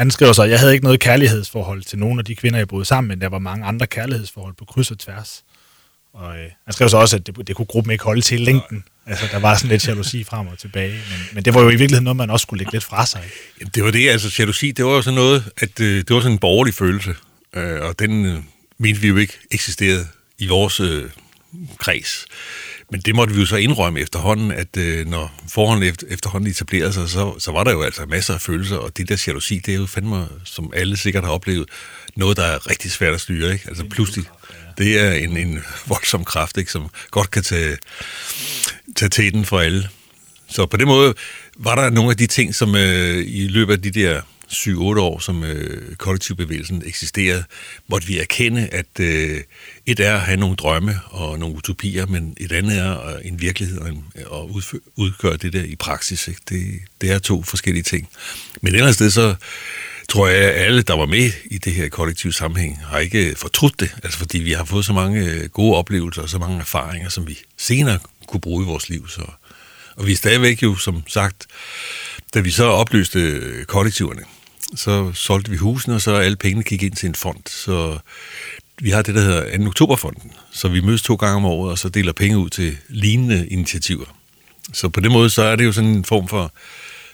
Han 0.00 0.10
skriver 0.10 0.32
så, 0.32 0.42
jeg 0.42 0.58
havde 0.58 0.72
ikke 0.72 0.84
noget 0.84 1.00
kærlighedsforhold 1.00 1.82
til 1.82 1.98
nogen 1.98 2.18
af 2.18 2.24
de 2.24 2.34
kvinder, 2.34 2.58
jeg 2.58 2.68
boede 2.68 2.84
sammen 2.84 3.08
med, 3.08 3.16
der 3.16 3.28
var 3.28 3.38
mange 3.38 3.64
andre 3.64 3.86
kærlighedsforhold 3.86 4.54
på 4.58 4.64
kryds 4.64 4.90
og 4.90 4.98
tværs. 4.98 5.44
Og 6.14 6.38
øh, 6.38 6.44
han 6.64 6.72
skrev 6.72 6.88
så 6.88 6.96
også, 6.96 7.16
at 7.16 7.26
det, 7.26 7.46
det 7.46 7.56
kunne 7.56 7.66
gruppen 7.66 7.92
ikke 7.92 8.04
holde 8.04 8.20
til 8.20 8.40
længden. 8.40 8.84
Altså, 9.06 9.24
der 9.32 9.38
var 9.38 9.56
sådan 9.56 9.70
lidt 9.70 9.88
jalousi 9.88 10.24
frem 10.24 10.46
og 10.46 10.58
tilbage. 10.58 10.92
Men, 10.92 11.18
men 11.32 11.44
det 11.44 11.54
var 11.54 11.60
jo 11.60 11.66
i 11.66 11.70
virkeligheden 11.70 12.04
noget, 12.04 12.16
man 12.16 12.30
også 12.30 12.42
skulle 12.42 12.58
lægge 12.58 12.72
lidt 12.72 12.84
fra 12.84 13.06
sig. 13.06 13.22
Jamen, 13.60 13.70
det 13.74 13.84
var 13.84 13.90
det, 13.90 14.08
altså 14.08 14.36
jalousi, 14.38 14.70
det 14.70 14.84
var 14.84 14.90
jo 14.90 15.02
sådan 15.02 15.14
noget, 15.14 15.44
at 15.56 15.80
øh, 15.80 15.96
det 15.96 16.14
var 16.14 16.20
sådan 16.20 16.32
en 16.32 16.38
borgerlig 16.38 16.74
følelse. 16.74 17.14
Øh, 17.56 17.82
og 17.82 17.98
den 17.98 18.26
øh, 18.26 18.38
mente 18.78 19.00
vi 19.00 19.08
jo 19.08 19.16
ikke 19.16 19.38
eksisterede 19.50 20.06
i 20.38 20.46
vores 20.46 20.80
øh, 20.80 21.10
kreds. 21.78 22.26
Men 22.90 23.00
det 23.00 23.14
måtte 23.14 23.34
vi 23.34 23.40
jo 23.40 23.46
så 23.46 23.56
indrømme 23.56 24.00
efterhånden, 24.00 24.50
at 24.50 24.76
øh, 24.76 25.06
når 25.06 25.34
forholdene 25.48 25.86
efter, 25.86 26.06
efterhånden 26.10 26.50
etablerede 26.50 26.92
sig, 26.92 27.08
så, 27.08 27.34
så 27.38 27.52
var 27.52 27.64
der 27.64 27.72
jo 27.72 27.82
altså 27.82 28.06
masser 28.06 28.34
af 28.34 28.40
følelser, 28.40 28.76
og 28.76 28.96
det 28.96 29.08
der 29.08 29.24
jalousi, 29.26 29.58
det 29.58 29.74
er 29.74 29.78
jo 29.78 29.86
fandme, 29.86 30.28
som 30.44 30.72
alle 30.76 30.96
sikkert 30.96 31.24
har 31.24 31.30
oplevet, 31.30 31.68
noget, 32.16 32.36
der 32.36 32.44
er 32.44 32.70
rigtig 32.70 32.90
svært 32.90 33.14
at 33.14 33.20
styre. 33.20 33.52
Ikke? 33.52 33.64
Altså 33.68 33.84
pludselig, 33.84 34.24
det 34.78 35.00
er 35.00 35.12
en, 35.12 35.36
en 35.36 35.60
voldsom 35.86 36.24
kraft, 36.24 36.56
ikke? 36.56 36.72
som 36.72 36.88
godt 37.10 37.30
kan 37.30 37.42
tage, 37.42 37.76
tage 38.96 39.08
tæten 39.08 39.44
for 39.44 39.60
alle. 39.60 39.88
Så 40.48 40.66
på 40.66 40.76
den 40.76 40.86
måde 40.86 41.14
var 41.58 41.74
der 41.74 41.90
nogle 41.90 42.10
af 42.10 42.16
de 42.16 42.26
ting, 42.26 42.54
som 42.54 42.76
øh, 42.76 43.24
i 43.26 43.48
løbet 43.48 43.72
af 43.72 43.82
de 43.82 43.90
der 43.90 44.20
7-8 44.52 44.80
år, 44.80 45.18
som 45.18 45.44
øh, 45.44 45.96
kollektivbevægelsen 45.96 46.82
eksisterede, 46.86 47.44
måtte 47.88 48.06
vi 48.06 48.18
erkende, 48.18 48.68
at 48.72 49.00
øh, 49.00 49.40
et 49.86 50.00
er 50.00 50.14
at 50.14 50.20
have 50.20 50.36
nogle 50.36 50.56
drømme 50.56 51.00
og 51.06 51.38
nogle 51.38 51.56
utopier, 51.56 52.06
men 52.06 52.34
et 52.40 52.52
andet 52.52 52.78
er 52.78 53.06
øh, 53.06 53.14
en 53.24 53.40
virkelighed 53.40 53.78
og, 53.78 53.88
en, 53.88 54.04
og 54.26 54.60
udgøre 54.96 55.36
det 55.36 55.52
der 55.52 55.62
i 55.62 55.76
praksis. 55.76 56.28
Ikke? 56.28 56.40
Det, 56.48 56.80
det 57.00 57.10
er 57.10 57.18
to 57.18 57.42
forskellige 57.42 57.82
ting. 57.82 58.08
Men 58.60 58.74
ellers 58.74 58.96
det 58.96 59.12
så 59.12 59.34
tror 60.10 60.28
jeg, 60.28 60.38
at 60.38 60.64
alle, 60.64 60.82
der 60.82 60.96
var 60.96 61.06
med 61.06 61.30
i 61.44 61.58
det 61.58 61.72
her 61.72 61.88
kollektive 61.88 62.32
sammenhæng, 62.32 62.78
har 62.84 62.98
ikke 62.98 63.30
øh, 63.30 63.36
fortrudt 63.36 63.80
det. 63.80 63.96
Altså 64.02 64.18
fordi 64.18 64.38
vi 64.38 64.52
har 64.52 64.64
fået 64.64 64.84
så 64.84 64.92
mange 64.92 65.24
øh, 65.24 65.48
gode 65.48 65.76
oplevelser 65.76 66.22
og 66.22 66.28
så 66.28 66.38
mange 66.38 66.58
erfaringer, 66.58 67.08
som 67.08 67.26
vi 67.26 67.38
senere 67.56 67.98
kunne 68.26 68.40
bruge 68.40 68.64
i 68.64 68.66
vores 68.66 68.88
liv. 68.88 69.08
Så, 69.08 69.22
og 69.96 70.06
vi 70.06 70.12
er 70.12 70.16
stadigvæk 70.16 70.62
jo, 70.62 70.76
som 70.76 71.02
sagt, 71.06 71.46
da 72.34 72.40
vi 72.40 72.50
så 72.50 72.64
opløste 72.64 73.40
kollektiverne, 73.66 74.22
så 74.76 75.12
solgte 75.14 75.50
vi 75.50 75.56
husene, 75.56 75.94
og 75.94 76.00
så 76.00 76.14
alle 76.14 76.36
pengene 76.36 76.62
gik 76.62 76.82
ind 76.82 76.96
til 76.96 77.08
en 77.08 77.14
fond. 77.14 77.40
Så 77.46 77.98
vi 78.82 78.90
har 78.90 79.02
det, 79.02 79.14
der 79.14 79.20
hedder 79.20 79.58
2. 79.58 79.66
oktoberfonden. 79.66 80.32
Så 80.52 80.68
vi 80.68 80.80
mødes 80.80 81.02
to 81.02 81.14
gange 81.14 81.36
om 81.36 81.44
året, 81.44 81.70
og 81.70 81.78
så 81.78 81.88
deler 81.88 82.12
penge 82.12 82.38
ud 82.38 82.50
til 82.50 82.76
lignende 82.88 83.48
initiativer. 83.48 84.16
Så 84.72 84.88
på 84.88 85.00
den 85.00 85.12
måde, 85.12 85.30
så 85.30 85.42
er 85.42 85.56
det 85.56 85.64
jo 85.64 85.72
sådan 85.72 85.90
en 85.90 86.04
form 86.04 86.28
for 86.28 86.52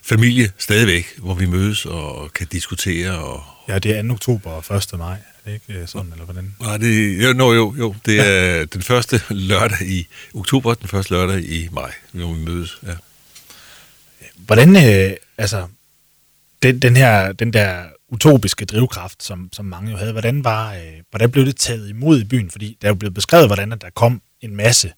familie 0.02 0.52
stadigvæk, 0.58 1.18
hvor 1.18 1.34
vi 1.34 1.46
mødes 1.46 1.86
og 1.86 2.32
kan 2.32 2.46
diskutere. 2.46 3.18
Og... 3.18 3.42
Ja, 3.68 3.78
det 3.78 3.98
er 3.98 4.02
2. 4.02 4.12
oktober 4.12 4.50
og 4.50 4.76
1. 4.76 4.98
maj, 4.98 5.12
er 5.12 5.16
det 5.44 5.52
ikke 5.52 5.80
øh, 5.80 5.88
sådan, 5.88 6.12
eller 6.12 6.24
hvordan? 6.24 6.54
Nej, 6.60 6.76
det, 6.76 7.22
jo, 7.22 7.32
no, 7.32 7.52
jo, 7.52 7.74
jo, 7.78 7.94
det 8.06 8.20
er 8.20 8.56
ja. 8.56 8.64
den 8.64 8.82
første 8.82 9.20
lørdag 9.30 9.88
i 9.88 10.06
oktober, 10.34 10.74
den 10.74 10.88
første 10.88 11.12
lørdag 11.12 11.44
i 11.44 11.68
maj, 11.72 11.92
hvor 12.12 12.34
vi 12.34 12.40
mødes, 12.40 12.78
ja. 12.86 12.92
Hvordan, 14.36 14.76
øh, 14.76 15.16
altså, 15.38 15.66
den, 16.62 16.78
den 16.78 16.96
her, 16.96 17.32
den 17.32 17.52
der 17.52 17.84
utopiske 18.08 18.64
drivkraft, 18.64 19.22
som, 19.22 19.48
som 19.52 19.64
mange 19.64 19.90
jo 19.90 19.96
havde, 19.96 20.12
hvordan, 20.12 20.44
var, 20.44 20.74
øh, 20.74 21.02
hvordan 21.10 21.30
blev 21.30 21.46
det 21.46 21.56
taget 21.56 21.88
imod 21.88 22.20
i 22.20 22.24
byen? 22.24 22.50
Fordi 22.50 22.78
der 22.82 22.88
er 22.88 22.90
jo 22.90 22.94
blevet 22.94 23.14
beskrevet, 23.14 23.48
hvordan 23.48 23.70
der 23.70 23.90
kom 23.94 24.22
en 24.40 24.56
masse 24.56 24.92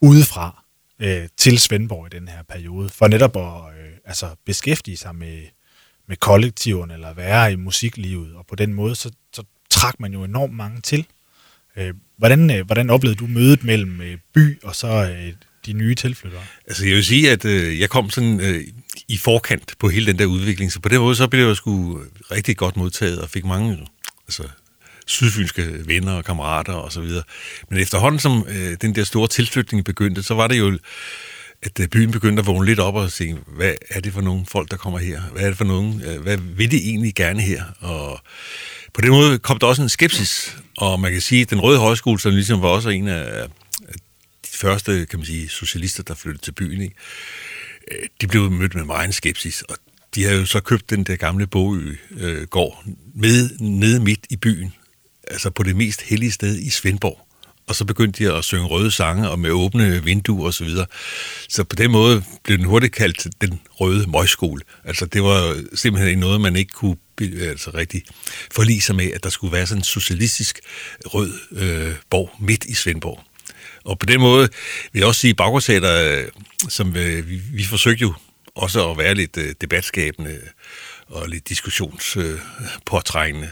udefra 0.00 0.64
øh, 1.00 1.28
til 1.36 1.58
Svendborg 1.58 2.06
i 2.06 2.18
den 2.18 2.28
her 2.28 2.42
periode, 2.48 2.88
for 2.88 3.08
netop 3.08 3.36
at 3.36 3.78
øh, 3.80 3.92
altså 4.04 4.28
beskæftige 4.46 4.96
sig 4.96 5.14
med, 5.14 5.42
med 6.08 6.16
kollektiven 6.16 6.90
eller 6.90 7.14
være 7.14 7.52
i 7.52 7.56
musiklivet, 7.56 8.34
og 8.34 8.46
på 8.46 8.54
den 8.54 8.74
måde, 8.74 8.94
så, 8.94 9.10
så 9.32 9.42
trak 9.70 10.00
man 10.00 10.12
jo 10.12 10.24
enormt 10.24 10.54
mange 10.54 10.80
til. 10.80 11.06
Øh, 11.76 11.94
hvordan, 12.16 12.50
øh, 12.50 12.66
hvordan 12.66 12.90
oplevede 12.90 13.18
du 13.18 13.26
mødet 13.26 13.64
mellem 13.64 14.00
øh, 14.00 14.18
by 14.34 14.62
og 14.62 14.76
så 14.76 14.88
øh, 14.88 15.32
de 15.66 15.72
nye 15.72 15.94
tilflyttere? 15.94 16.42
Altså 16.66 16.86
jeg 16.86 16.94
vil 16.94 17.04
sige, 17.04 17.30
at 17.30 17.44
øh, 17.44 17.80
jeg 17.80 17.90
kom 17.90 18.10
sådan 18.10 18.40
øh, 18.40 18.64
i 19.08 19.16
forkant 19.16 19.74
på 19.78 19.88
hele 19.88 20.06
den 20.06 20.18
der 20.18 20.26
udvikling, 20.26 20.72
så 20.72 20.80
på 20.80 20.88
den 20.88 21.00
måde 21.00 21.16
så 21.16 21.28
blev 21.28 21.46
jeg 21.46 21.56
sgu 21.56 22.00
rigtig 22.30 22.56
godt 22.56 22.76
modtaget 22.76 23.20
og 23.20 23.30
fik 23.30 23.44
mange 23.44 23.86
altså, 24.26 24.42
sydfynske 25.06 25.86
venner 25.86 26.12
og 26.12 26.24
kammerater 26.24 26.72
og 26.72 26.92
så 26.92 27.00
videre. 27.00 27.22
Men 27.70 27.78
efterhånden 27.78 28.20
som 28.20 28.46
øh, 28.48 28.76
den 28.80 28.94
der 28.94 29.04
store 29.04 29.28
tilflytning 29.28 29.84
begyndte, 29.84 30.22
så 30.22 30.34
var 30.34 30.46
det 30.46 30.58
jo 30.58 30.78
at 31.62 31.80
øh, 31.80 31.88
byen 31.88 32.10
begyndte 32.10 32.40
at 32.40 32.46
vågne 32.46 32.66
lidt 32.66 32.80
op 32.80 32.94
og 32.94 33.12
sige, 33.12 33.38
hvad 33.46 33.74
er 33.90 34.00
det 34.00 34.12
for 34.12 34.20
nogle 34.20 34.46
folk, 34.48 34.70
der 34.70 34.76
kommer 34.76 34.98
her? 34.98 35.20
Hvad 35.20 35.42
er 35.42 35.46
det 35.46 35.58
for 35.58 35.64
nogen? 35.64 36.02
Øh, 36.02 36.20
hvad 36.20 36.36
vil 36.36 36.70
de 36.70 36.76
egentlig 36.76 37.14
gerne 37.14 37.40
her? 37.40 37.64
Og 37.80 38.20
på 38.94 39.00
den 39.00 39.10
måde 39.10 39.38
kom 39.38 39.58
der 39.58 39.66
også 39.66 39.82
en 39.82 39.88
skepsis, 39.88 40.56
og 40.76 41.00
man 41.00 41.12
kan 41.12 41.20
sige, 41.20 41.42
at 41.42 41.50
den 41.50 41.60
røde 41.60 41.78
højskole, 41.78 42.20
som 42.20 42.32
ligesom 42.32 42.62
var 42.62 42.68
også 42.68 42.88
en 42.88 43.08
af 43.08 43.48
de 44.44 44.58
første, 44.58 45.06
kan 45.06 45.18
man 45.18 45.26
sige, 45.26 45.48
socialister, 45.48 46.02
der 46.02 46.14
flyttede 46.14 46.44
til 46.44 46.52
byen, 46.52 46.80
ikke? 46.80 46.94
Øh, 47.92 48.08
de 48.20 48.26
blev 48.26 48.50
mødt 48.50 48.74
med 48.74 48.84
meget 48.84 49.14
skepsis, 49.14 49.62
og 49.62 49.76
de 50.14 50.24
havde 50.24 50.38
jo 50.38 50.46
så 50.46 50.60
købt 50.60 50.90
den 50.90 51.04
der 51.04 51.16
gamle 51.16 51.46
Bogø 51.46 51.96
øh, 52.10 52.42
gård 52.46 52.84
med, 53.14 53.50
nede 53.60 54.00
midt 54.00 54.26
i 54.30 54.36
byen, 54.36 54.74
altså 55.30 55.50
på 55.50 55.62
det 55.62 55.76
mest 55.76 56.02
hellige 56.02 56.32
sted 56.32 56.58
i 56.58 56.70
Svendborg. 56.70 57.26
Og 57.66 57.74
så 57.74 57.84
begyndte 57.84 58.24
de 58.24 58.32
at 58.32 58.44
synge 58.44 58.66
røde 58.66 58.90
sange 58.90 59.30
og 59.30 59.38
med 59.38 59.50
åbne 59.50 60.04
vinduer 60.04 60.46
og 60.46 60.54
så 60.54 60.64
videre. 60.64 60.86
Så 61.48 61.64
på 61.64 61.76
den 61.76 61.90
måde 61.90 62.24
blev 62.44 62.58
den 62.58 62.66
hurtigt 62.66 62.94
kaldt 62.94 63.26
den 63.40 63.60
røde 63.70 64.10
møgskole. 64.10 64.62
Altså 64.84 65.06
det 65.06 65.22
var 65.22 65.62
simpelthen 65.74 66.18
noget, 66.18 66.40
man 66.40 66.56
ikke 66.56 66.72
kunne 66.72 66.96
altså 67.20 67.70
rigtig 67.74 68.02
forlige 68.52 68.80
sig 68.80 68.96
med, 68.96 69.12
at 69.12 69.24
der 69.24 69.30
skulle 69.30 69.52
være 69.52 69.66
sådan 69.66 69.80
en 69.80 69.84
socialistisk 69.84 70.60
rød 71.04 71.32
øh, 71.52 71.94
borg 72.10 72.30
midt 72.40 72.64
i 72.64 72.74
Svendborg. 72.74 73.24
Og 73.86 73.98
på 73.98 74.06
den 74.06 74.20
måde 74.20 74.48
vil 74.92 75.00
jeg 75.00 75.08
også 75.08 75.20
sige, 75.20 75.34
at 75.40 75.84
øh, 75.84 76.28
som 76.68 76.96
øh, 76.96 77.28
vi, 77.28 77.40
vi 77.52 77.64
forsøgte 77.64 78.02
jo 78.02 78.14
også 78.54 78.90
at 78.90 78.98
være 78.98 79.14
lidt 79.14 79.36
øh, 79.36 79.54
debatskabende 79.60 80.40
og 81.06 81.28
lidt 81.28 81.48
diskussionspåtrængende. 81.48 83.50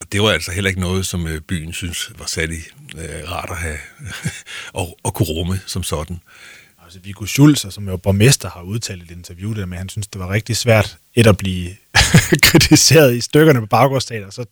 Og 0.00 0.12
det 0.12 0.22
var 0.22 0.30
altså 0.30 0.52
heller 0.52 0.68
ikke 0.68 0.80
noget, 0.80 1.06
som 1.06 1.28
byen 1.48 1.72
synes 1.72 2.10
var 2.18 2.26
særlig 2.26 2.58
rart 3.28 3.50
at 3.50 3.56
have 3.56 3.78
og, 4.80 4.98
og 5.02 5.14
kunne 5.14 5.28
rumme 5.28 5.60
som 5.66 5.82
sådan. 5.82 6.20
Altså 6.84 6.98
Viggo 7.04 7.26
Schulz, 7.26 7.66
som 7.70 7.88
jo 7.88 7.96
borgmester, 7.96 8.50
har 8.50 8.62
udtalt 8.62 9.02
et 9.02 9.10
interview 9.10 9.54
der 9.54 9.66
med, 9.66 9.76
at 9.76 9.80
han 9.80 9.88
synes, 9.88 10.06
det 10.06 10.20
var 10.20 10.32
rigtig 10.32 10.56
svært 10.56 10.98
et 11.14 11.26
at 11.26 11.36
blive 11.36 11.70
kritiseret 12.48 13.16
i 13.16 13.20
stykkerne 13.20 13.60
på 13.60 13.66
baggårdsstater, 13.66 14.26
og 14.26 14.32
så 14.32 14.44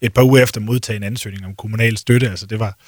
et 0.00 0.14
par 0.14 0.22
uger 0.22 0.42
efter 0.42 0.60
modtage 0.60 0.96
en 0.96 1.02
ansøgning 1.02 1.46
om 1.46 1.54
kommunal 1.54 1.96
støtte. 1.96 2.30
Altså 2.30 2.46
det 2.46 2.58
var, 2.58 2.78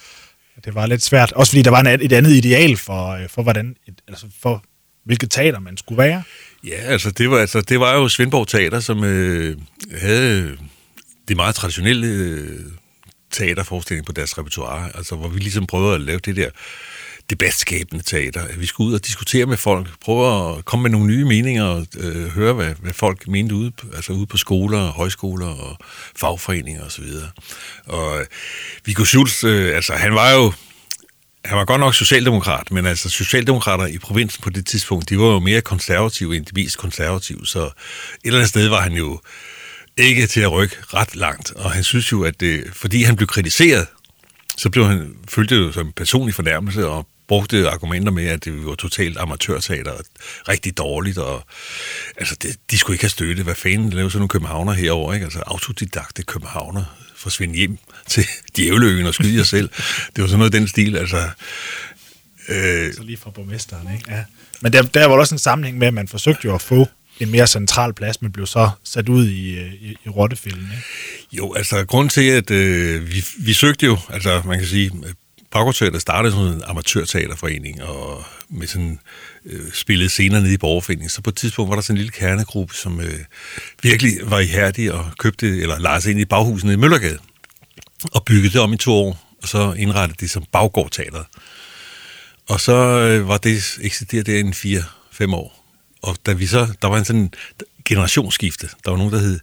det 0.64 0.74
var 0.74 0.86
lidt 0.86 1.02
svært. 1.02 1.32
Også 1.32 1.52
fordi 1.52 1.62
der 1.62 1.70
var 1.70 1.82
et 1.82 2.12
andet 2.12 2.30
ideal 2.30 2.76
for, 2.76 3.08
øh, 3.08 3.28
for 3.28 3.42
hvordan, 3.42 3.76
altså 4.08 4.26
for 4.42 4.64
hvilket 5.04 5.30
teater 5.30 5.58
man 5.58 5.76
skulle 5.76 5.98
være. 5.98 6.22
Ja, 6.64 6.76
altså 6.76 7.10
det 7.10 7.30
var, 7.30 7.38
altså, 7.38 7.60
det 7.60 7.80
var 7.80 7.94
jo 7.94 8.08
Svendborg 8.08 8.48
Teater, 8.48 8.80
som 8.80 9.04
øh, 9.04 9.56
havde 10.00 10.42
øh, 10.42 10.58
det 11.28 11.36
meget 11.36 11.54
traditionelle 11.54 12.06
øh, 12.06 12.60
teaterforestilling 13.30 14.06
på 14.06 14.12
deres 14.12 14.38
repertoire, 14.38 14.96
altså 14.96 15.16
hvor 15.16 15.28
vi 15.28 15.38
ligesom 15.38 15.66
prøvede 15.66 15.94
at 15.94 16.00
lave 16.00 16.18
det 16.18 16.36
der 16.36 16.50
debatskabende 17.30 18.04
teater, 18.04 18.46
vi 18.56 18.66
skulle 18.66 18.88
ud 18.88 18.94
og 18.94 19.06
diskutere 19.06 19.46
med 19.46 19.56
folk, 19.56 19.88
prøve 20.00 20.58
at 20.58 20.64
komme 20.64 20.82
med 20.82 20.90
nogle 20.90 21.06
nye 21.06 21.24
meninger 21.24 21.64
og 21.64 21.86
øh, 21.98 22.26
høre, 22.26 22.52
hvad, 22.52 22.74
hvad 22.78 22.92
folk 22.92 23.28
mente 23.28 23.54
ude, 23.54 23.72
altså 23.94 24.12
ude 24.12 24.26
på 24.26 24.36
skoler, 24.36 24.92
højskoler 24.92 25.46
og 25.46 25.76
fagforeninger 26.16 26.84
osv. 26.84 27.04
Og, 27.86 28.00
og 28.00 28.20
øh, 28.20 28.26
Viggo 28.84 29.04
Schultz, 29.04 29.44
øh, 29.44 29.76
altså 29.76 29.92
han 29.92 30.14
var 30.14 30.30
jo 30.30 30.52
han 31.44 31.58
var 31.58 31.64
godt 31.64 31.80
nok 31.80 31.94
socialdemokrat, 31.94 32.70
men 32.70 32.86
altså 32.86 33.08
socialdemokrater 33.08 33.86
i 33.86 33.98
provinsen 33.98 34.42
på 34.42 34.50
det 34.50 34.66
tidspunkt, 34.66 35.08
de 35.08 35.18
var 35.18 35.24
jo 35.24 35.38
mere 35.38 35.60
konservative 35.60 36.36
end 36.36 36.46
de 36.46 36.52
mest 36.54 36.78
konservative, 36.78 37.46
så 37.46 37.64
et 37.64 37.72
eller 38.24 38.38
andet 38.38 38.48
sted 38.48 38.68
var 38.68 38.80
han 38.80 38.92
jo 38.92 39.20
ikke 39.96 40.26
til 40.26 40.40
at 40.40 40.52
rykke 40.52 40.76
ret 40.94 41.16
langt, 41.16 41.52
og 41.52 41.70
han 41.70 41.84
synes 41.84 42.12
jo, 42.12 42.22
at 42.22 42.40
det, 42.40 42.64
fordi 42.72 43.02
han 43.02 43.16
blev 43.16 43.26
kritiseret, 43.26 43.86
så 44.56 44.70
blev 44.70 44.86
han, 44.86 45.16
følte 45.28 45.54
det 45.54 45.66
jo 45.66 45.72
som 45.72 45.86
en 45.86 45.92
personlig 45.92 46.34
fornærmelse, 46.34 46.88
og 46.88 47.06
brugte 47.30 47.68
argumenter 47.68 48.12
med, 48.12 48.26
at 48.26 48.44
det 48.44 48.66
var 48.66 48.74
totalt 48.74 49.18
amatørteater, 49.18 49.90
og 49.90 50.04
rigtig 50.48 50.78
dårligt, 50.78 51.18
og 51.18 51.42
altså, 52.16 52.36
det, 52.42 52.56
de 52.70 52.78
skulle 52.78 52.94
ikke 52.94 53.04
have 53.04 53.10
støtte. 53.10 53.42
Hvad 53.42 53.54
fanden 53.54 53.90
lavede 53.90 54.10
sådan 54.10 54.18
nogle 54.18 54.28
københavner 54.28 54.72
herover 54.72 55.14
ikke? 55.14 55.24
Altså 55.24 55.38
autodidakte 55.46 56.22
københavner 56.22 56.84
forsvinde 57.16 57.54
hjem 57.54 57.78
til 58.12 58.26
djævleøen 58.56 59.06
og 59.06 59.14
skyde 59.14 59.36
jer 59.36 59.44
selv. 59.44 59.68
Det 60.16 60.22
var 60.22 60.26
sådan 60.26 60.38
noget 60.38 60.52
den 60.52 60.68
stil, 60.68 60.96
altså... 60.96 61.28
Øh... 62.48 62.94
Så 62.94 63.02
lige 63.02 63.16
fra 63.16 63.30
borgmesteren, 63.30 63.88
ikke? 63.94 64.12
Ja. 64.12 64.24
Men 64.60 64.72
der, 64.72 64.82
der 64.82 65.06
var 65.06 65.18
også 65.18 65.34
en 65.34 65.38
sammenhæng 65.38 65.78
med, 65.78 65.86
at 65.86 65.94
man 65.94 66.08
forsøgte 66.08 66.40
jo 66.44 66.54
at 66.54 66.62
få 66.62 66.88
en 67.20 67.30
mere 67.30 67.46
central 67.46 67.94
plads, 67.94 68.22
men 68.22 68.32
blev 68.32 68.46
så 68.46 68.70
sat 68.84 69.08
ud 69.08 69.26
i, 69.26 69.58
øh, 69.58 69.72
i, 69.72 69.96
i 70.06 70.08
rottefælden, 70.08 70.68
ikke? 70.76 70.86
Jo, 71.32 71.54
altså 71.54 71.84
grund 71.84 72.10
til, 72.10 72.28
at 72.30 72.50
øh, 72.50 73.12
vi, 73.12 73.24
vi 73.38 73.52
søgte 73.52 73.86
jo, 73.86 73.98
altså 74.08 74.42
man 74.46 74.58
kan 74.58 74.68
sige, 74.68 74.90
Baggårdteater 75.50 75.98
startede 75.98 76.32
som 76.32 76.42
en 76.42 76.62
amatørteaterforening, 76.66 77.82
og 77.82 78.24
med 78.48 78.66
sådan 78.66 78.98
øh, 79.46 79.72
spillede 79.72 80.08
scener 80.08 80.40
nede 80.40 80.54
i 80.54 80.56
borgerforeningen. 80.56 81.10
Så 81.10 81.22
på 81.22 81.30
et 81.30 81.36
tidspunkt 81.36 81.68
var 81.68 81.74
der 81.74 81.82
sådan 81.82 81.94
en 81.94 81.98
lille 81.98 82.12
kernegruppe, 82.12 82.74
som 82.74 83.00
øh, 83.00 83.18
virkelig 83.82 84.12
var 84.24 84.38
ihærdige 84.38 84.94
og 84.94 85.10
købte, 85.18 85.60
eller 85.60 85.78
lejede 85.78 86.00
sig 86.00 86.10
ind 86.10 86.20
i 86.20 86.24
baghuset 86.24 86.72
i 86.72 86.76
Møllergade, 86.76 87.18
og 88.12 88.24
byggede 88.24 88.52
det 88.52 88.60
om 88.60 88.72
i 88.72 88.76
to 88.76 88.92
år, 88.92 89.36
og 89.42 89.48
så 89.48 89.72
indrettede 89.72 90.18
det 90.20 90.30
som 90.30 90.44
Baggårdteateret. 90.52 91.26
Og 92.48 92.60
så 92.60 92.72
øh, 92.72 93.28
var 93.28 93.36
det 93.36 93.78
eksisteret 93.80 94.26
der 94.26 94.40
en 94.40 94.54
fire, 94.54 94.82
fem 95.12 95.34
år. 95.34 95.64
Og 96.02 96.16
da 96.26 96.32
vi 96.32 96.46
så, 96.46 96.68
der 96.82 96.88
var 96.88 96.98
en 96.98 97.04
sådan 97.04 97.32
generationsskifte. 97.84 98.68
Der 98.84 98.90
var 98.90 98.98
nogen, 98.98 99.12
der 99.12 99.18
hed 99.18 99.40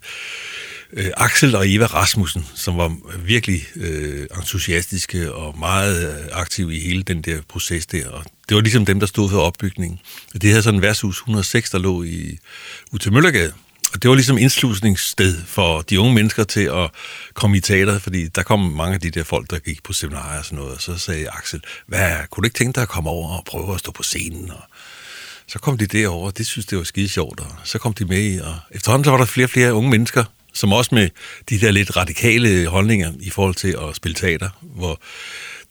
øh, 0.94 1.12
Axel 1.18 1.56
og 1.56 1.74
Eva 1.74 1.86
Rasmussen, 1.86 2.46
som 2.56 2.78
var 2.78 2.96
virkelig 3.26 3.62
øh, 3.76 4.28
entusiastiske 4.38 5.34
og 5.34 5.60
meget 5.60 6.10
øh, 6.10 6.26
aktive 6.32 6.76
i 6.76 6.80
hele 6.80 7.04
den 7.04 7.22
der 7.22 7.42
proces 7.50 7.86
der. 7.86 8.10
Og 8.10 8.24
det 8.50 8.56
var 8.56 8.62
ligesom 8.62 8.86
dem, 8.86 9.00
der 9.00 9.08
stod 9.08 9.30
for 9.30 9.40
opbygningen. 9.40 10.00
Det 10.34 10.54
her 10.54 10.62
sådan 10.62 10.82
værtshus 10.82 11.18
106, 11.18 11.70
der 11.70 11.78
lå 11.78 12.04
i 12.04 12.38
Ute 12.92 13.12
Møllergade. 13.12 13.54
Og 13.94 14.02
det 14.02 14.10
var 14.10 14.16
ligesom 14.16 14.38
indslusningssted 14.38 15.44
for 15.46 15.82
de 15.82 16.00
unge 16.00 16.14
mennesker 16.14 16.44
til 16.44 16.62
at 16.62 16.92
komme 17.34 17.58
i 17.58 17.60
teater, 17.60 18.00
fordi 18.00 18.28
der 18.28 18.44
kom 18.44 18.60
mange 18.60 18.94
af 18.94 19.00
de 19.00 19.12
der 19.12 19.24
folk, 19.24 19.50
der 19.50 19.60
gik 19.60 19.84
på 19.84 19.94
seminarier 19.94 20.40
og 20.40 20.46
sådan 20.46 20.58
noget, 20.58 20.74
og 20.74 20.82
så 20.82 20.98
sagde 20.98 21.30
Axel, 21.30 21.62
hvad, 21.88 22.12
kunne 22.32 22.42
du 22.42 22.46
ikke 22.46 22.58
tænke 22.58 22.76
dig 22.76 22.82
at 22.82 22.90
komme 22.90 23.10
over 23.10 23.38
og 23.38 23.44
prøve 23.46 23.74
at 23.74 23.80
stå 23.80 23.92
på 23.92 24.04
scenen? 24.04 24.52
Og 24.52 24.64
Så 25.48 25.60
kom 25.60 25.78
de 25.78 25.88
derover, 25.88 26.26
og 26.26 26.38
det 26.38 26.48
synes 26.48 26.66
det 26.66 26.78
var 26.78 26.84
skide 26.84 27.10
sjovt, 27.10 27.40
og 27.40 27.52
så 27.64 27.80
kom 27.80 27.94
de 27.94 28.06
med 28.06 28.42
og 28.42 28.56
efterhånden 28.72 29.04
så 29.04 29.12
var 29.12 29.18
der 29.18 29.26
flere 29.26 29.46
og 29.46 29.50
flere 29.50 29.74
unge 29.74 29.90
mennesker, 29.90 30.24
som 30.58 30.74
også 30.74 30.96
med 30.96 31.10
de 31.50 31.60
der 31.60 31.72
lidt 31.72 31.98
radikale 31.98 32.68
holdninger 32.68 33.14
i 33.20 33.30
forhold 33.30 33.56
til 33.56 33.78
at 33.90 33.96
spille 33.96 34.16
teater, 34.16 34.50
hvor 34.62 35.02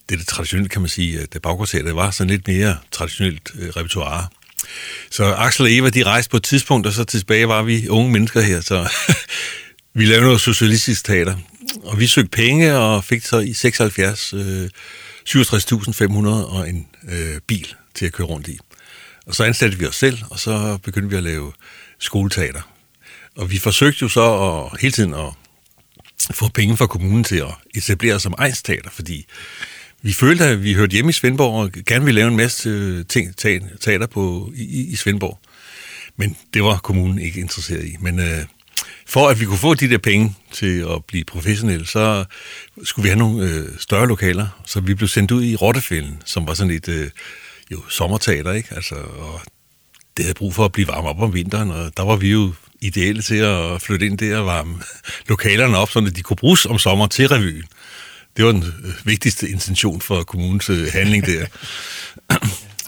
det, 0.08 0.18
det 0.18 0.26
traditionelt 0.26 0.70
kan 0.70 0.80
man 0.82 0.88
sige, 0.88 1.20
at 1.20 1.32
det 1.32 1.42
baggårdsteater 1.42 1.92
var 1.92 2.10
sådan 2.10 2.30
lidt 2.30 2.48
mere 2.48 2.76
traditionelt 2.92 3.50
øh, 3.58 3.68
repertoire. 3.68 4.26
Så 5.10 5.24
Axel 5.24 5.64
og 5.64 5.72
Eva, 5.72 5.88
de 5.88 6.02
rejste 6.02 6.30
på 6.30 6.36
et 6.36 6.42
tidspunkt, 6.42 6.86
og 6.86 6.92
så 6.92 7.04
tilbage 7.04 7.48
var 7.48 7.62
vi 7.62 7.88
unge 7.88 8.12
mennesker 8.12 8.40
her, 8.40 8.60
så 8.60 8.92
vi 9.98 10.04
lavede 10.04 10.24
noget 10.24 10.40
socialistisk 10.40 11.04
teater. 11.04 11.36
Og 11.82 12.00
vi 12.00 12.06
søgte 12.06 12.30
penge, 12.30 12.76
og 12.76 13.04
fik 13.04 13.22
så 13.22 13.38
i 13.38 13.52
76 13.52 14.32
øh, 14.32 14.68
67.500 15.28 16.26
og 16.28 16.68
en 16.68 16.86
øh, 17.08 17.40
bil 17.46 17.74
til 17.94 18.06
at 18.06 18.12
køre 18.12 18.26
rundt 18.26 18.48
i. 18.48 18.58
Og 19.26 19.34
så 19.34 19.44
ansatte 19.44 19.78
vi 19.78 19.86
os 19.86 19.96
selv, 19.96 20.18
og 20.30 20.38
så 20.38 20.78
begyndte 20.82 21.10
vi 21.10 21.16
at 21.16 21.22
lave 21.22 21.52
skoleteater. 21.98 22.75
Og 23.36 23.50
vi 23.50 23.58
forsøgte 23.58 23.98
jo 24.02 24.08
så 24.08 24.22
at, 24.22 24.80
hele 24.80 24.92
tiden 24.92 25.14
at 25.14 25.32
få 26.30 26.48
penge 26.48 26.76
fra 26.76 26.86
kommunen 26.86 27.24
til 27.24 27.36
at 27.36 27.54
etablere 27.74 28.20
som 28.20 28.34
egensteater, 28.38 28.90
fordi 28.90 29.26
vi 30.02 30.12
følte, 30.12 30.44
at 30.44 30.62
vi 30.62 30.74
hørte 30.74 30.92
hjemme 30.92 31.08
i 31.08 31.12
Svendborg, 31.12 31.62
og 31.62 31.70
gerne 31.86 32.04
ville 32.04 32.20
lave 32.20 32.28
en 32.28 32.36
masse 32.36 32.68
øh, 32.68 33.04
ting, 33.06 33.36
teater 33.80 34.06
på, 34.06 34.52
i, 34.56 34.86
i 34.92 34.96
Svendborg. 34.96 35.38
Men 36.16 36.36
det 36.54 36.64
var 36.64 36.78
kommunen 36.78 37.18
ikke 37.18 37.40
interesseret 37.40 37.84
i. 37.84 37.96
Men 38.00 38.18
øh, 38.18 38.44
for 39.06 39.28
at 39.28 39.40
vi 39.40 39.44
kunne 39.44 39.58
få 39.58 39.74
de 39.74 39.90
der 39.90 39.98
penge 39.98 40.36
til 40.52 40.78
at 40.80 41.04
blive 41.04 41.24
professionelle, 41.24 41.86
så 41.86 42.24
skulle 42.84 43.02
vi 43.02 43.08
have 43.08 43.18
nogle 43.18 43.48
øh, 43.50 43.68
større 43.78 44.08
lokaler. 44.08 44.62
Så 44.66 44.80
vi 44.80 44.94
blev 44.94 45.08
sendt 45.08 45.30
ud 45.30 45.44
i 45.44 45.56
Rottefælden, 45.56 46.22
som 46.24 46.46
var 46.46 46.54
sådan 46.54 46.70
et 46.70 46.88
øh, 46.88 47.10
jo, 47.70 47.82
sommerteater, 47.88 48.52
ikke? 48.52 48.68
Altså, 48.74 48.94
og 48.94 49.40
det 50.16 50.24
havde 50.24 50.34
brug 50.34 50.54
for 50.54 50.64
at 50.64 50.72
blive 50.72 50.88
varm 50.88 51.04
op 51.04 51.20
om 51.20 51.34
vinteren, 51.34 51.70
og 51.70 51.96
der 51.96 52.02
var 52.02 52.16
vi 52.16 52.30
jo 52.30 52.52
ideelle 52.80 53.22
til 53.22 53.36
at 53.36 53.82
flytte 53.82 54.06
ind 54.06 54.18
der 54.18 54.38
og 54.38 54.46
varme 54.46 54.82
lokalerne 55.28 55.76
op, 55.76 55.90
så 55.90 56.00
de 56.00 56.22
kunne 56.22 56.36
bruges 56.36 56.66
om 56.66 56.78
sommer 56.78 57.06
til 57.06 57.28
revyen. 57.28 57.64
Det 58.36 58.44
var 58.44 58.52
den 58.52 58.64
øh, 58.84 59.06
vigtigste 59.06 59.48
intention 59.48 60.00
for 60.00 60.22
kommunens 60.22 60.70
øh, 60.70 60.92
handling 60.92 61.26
der. 61.26 61.46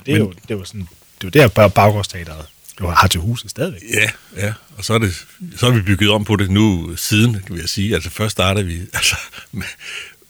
det, 0.07 0.15
er 0.15 0.19
jo, 0.19 0.33
det 0.49 0.59
var 0.59 0.65
sådan, 0.65 0.89
det 1.23 1.39
var 1.39 1.49
der 1.49 1.69
baggårdsteateret 1.69 2.47
du 2.79 2.87
har 2.87 3.09
til 3.09 3.21
huset 3.21 3.51
stadigvæk. 3.51 3.83
Ja, 3.95 4.11
ja. 4.47 4.53
Og 4.77 4.85
så 4.85 4.95
er, 4.95 4.99
det, 4.99 5.27
så 5.57 5.67
er 5.67 5.71
vi 5.71 5.83
bygget 5.83 6.11
om 6.11 6.25
på 6.25 6.37
det 6.37 6.51
nu 6.51 6.97
siden, 6.97 7.43
kan 7.47 7.57
jeg 7.57 7.69
sige. 7.69 7.95
Altså 7.95 8.11
først 8.11 8.33
startede 8.33 8.67
vi 8.67 8.81
altså, 8.95 9.17
med, 9.53 9.67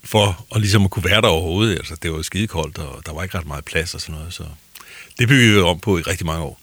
for 0.04 0.46
at 0.54 0.60
ligesom 0.60 0.84
at 0.84 0.90
kunne 0.90 1.04
være 1.04 1.20
der 1.20 1.28
overhovedet. 1.28 1.76
Altså 1.76 1.96
det 2.02 2.12
var 2.12 2.22
skidekoldt, 2.22 2.78
og 2.78 3.06
der 3.06 3.12
var 3.12 3.22
ikke 3.22 3.38
ret 3.38 3.46
meget 3.46 3.64
plads 3.64 3.94
og 3.94 4.00
sådan 4.00 4.14
noget. 4.14 4.34
Så 4.34 4.44
det 5.18 5.28
byggede 5.28 5.54
vi 5.54 5.60
om 5.60 5.80
på 5.80 5.98
i 5.98 6.02
rigtig 6.02 6.26
mange 6.26 6.42
år. 6.42 6.60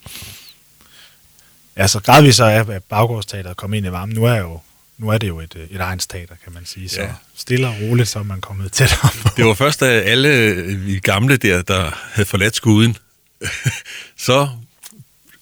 Ja, 1.76 1.86
så 1.86 2.00
gradvist 2.00 2.36
så 2.36 2.44
er 2.44 2.78
baggårdsteateret 2.78 3.56
kommet 3.56 3.76
ind 3.76 3.86
i 3.86 3.92
varmen. 3.92 4.14
Nu 4.14 4.24
er, 4.24 4.36
jo, 4.36 4.60
nu 4.98 5.08
er 5.08 5.18
det 5.18 5.28
jo 5.28 5.40
et, 5.40 5.68
et 5.70 5.80
egen 5.80 5.98
teater, 5.98 6.34
kan 6.44 6.52
man 6.52 6.66
sige. 6.66 6.88
Så 6.88 7.00
ja. 7.00 7.08
stille 7.34 7.68
og 7.68 7.74
roligt, 7.82 8.08
så 8.08 8.18
er 8.18 8.22
man 8.22 8.40
kommet 8.40 8.72
tættere 8.72 9.10
på. 9.22 9.28
Det 9.36 9.44
var 9.44 9.54
først, 9.54 9.80
da 9.80 9.86
alle 9.86 10.52
vi 10.76 10.98
gamle 10.98 11.36
der, 11.36 11.62
der 11.62 11.90
havde 12.12 12.28
forladt 12.28 12.56
skuden, 12.56 12.96
så 14.26 14.48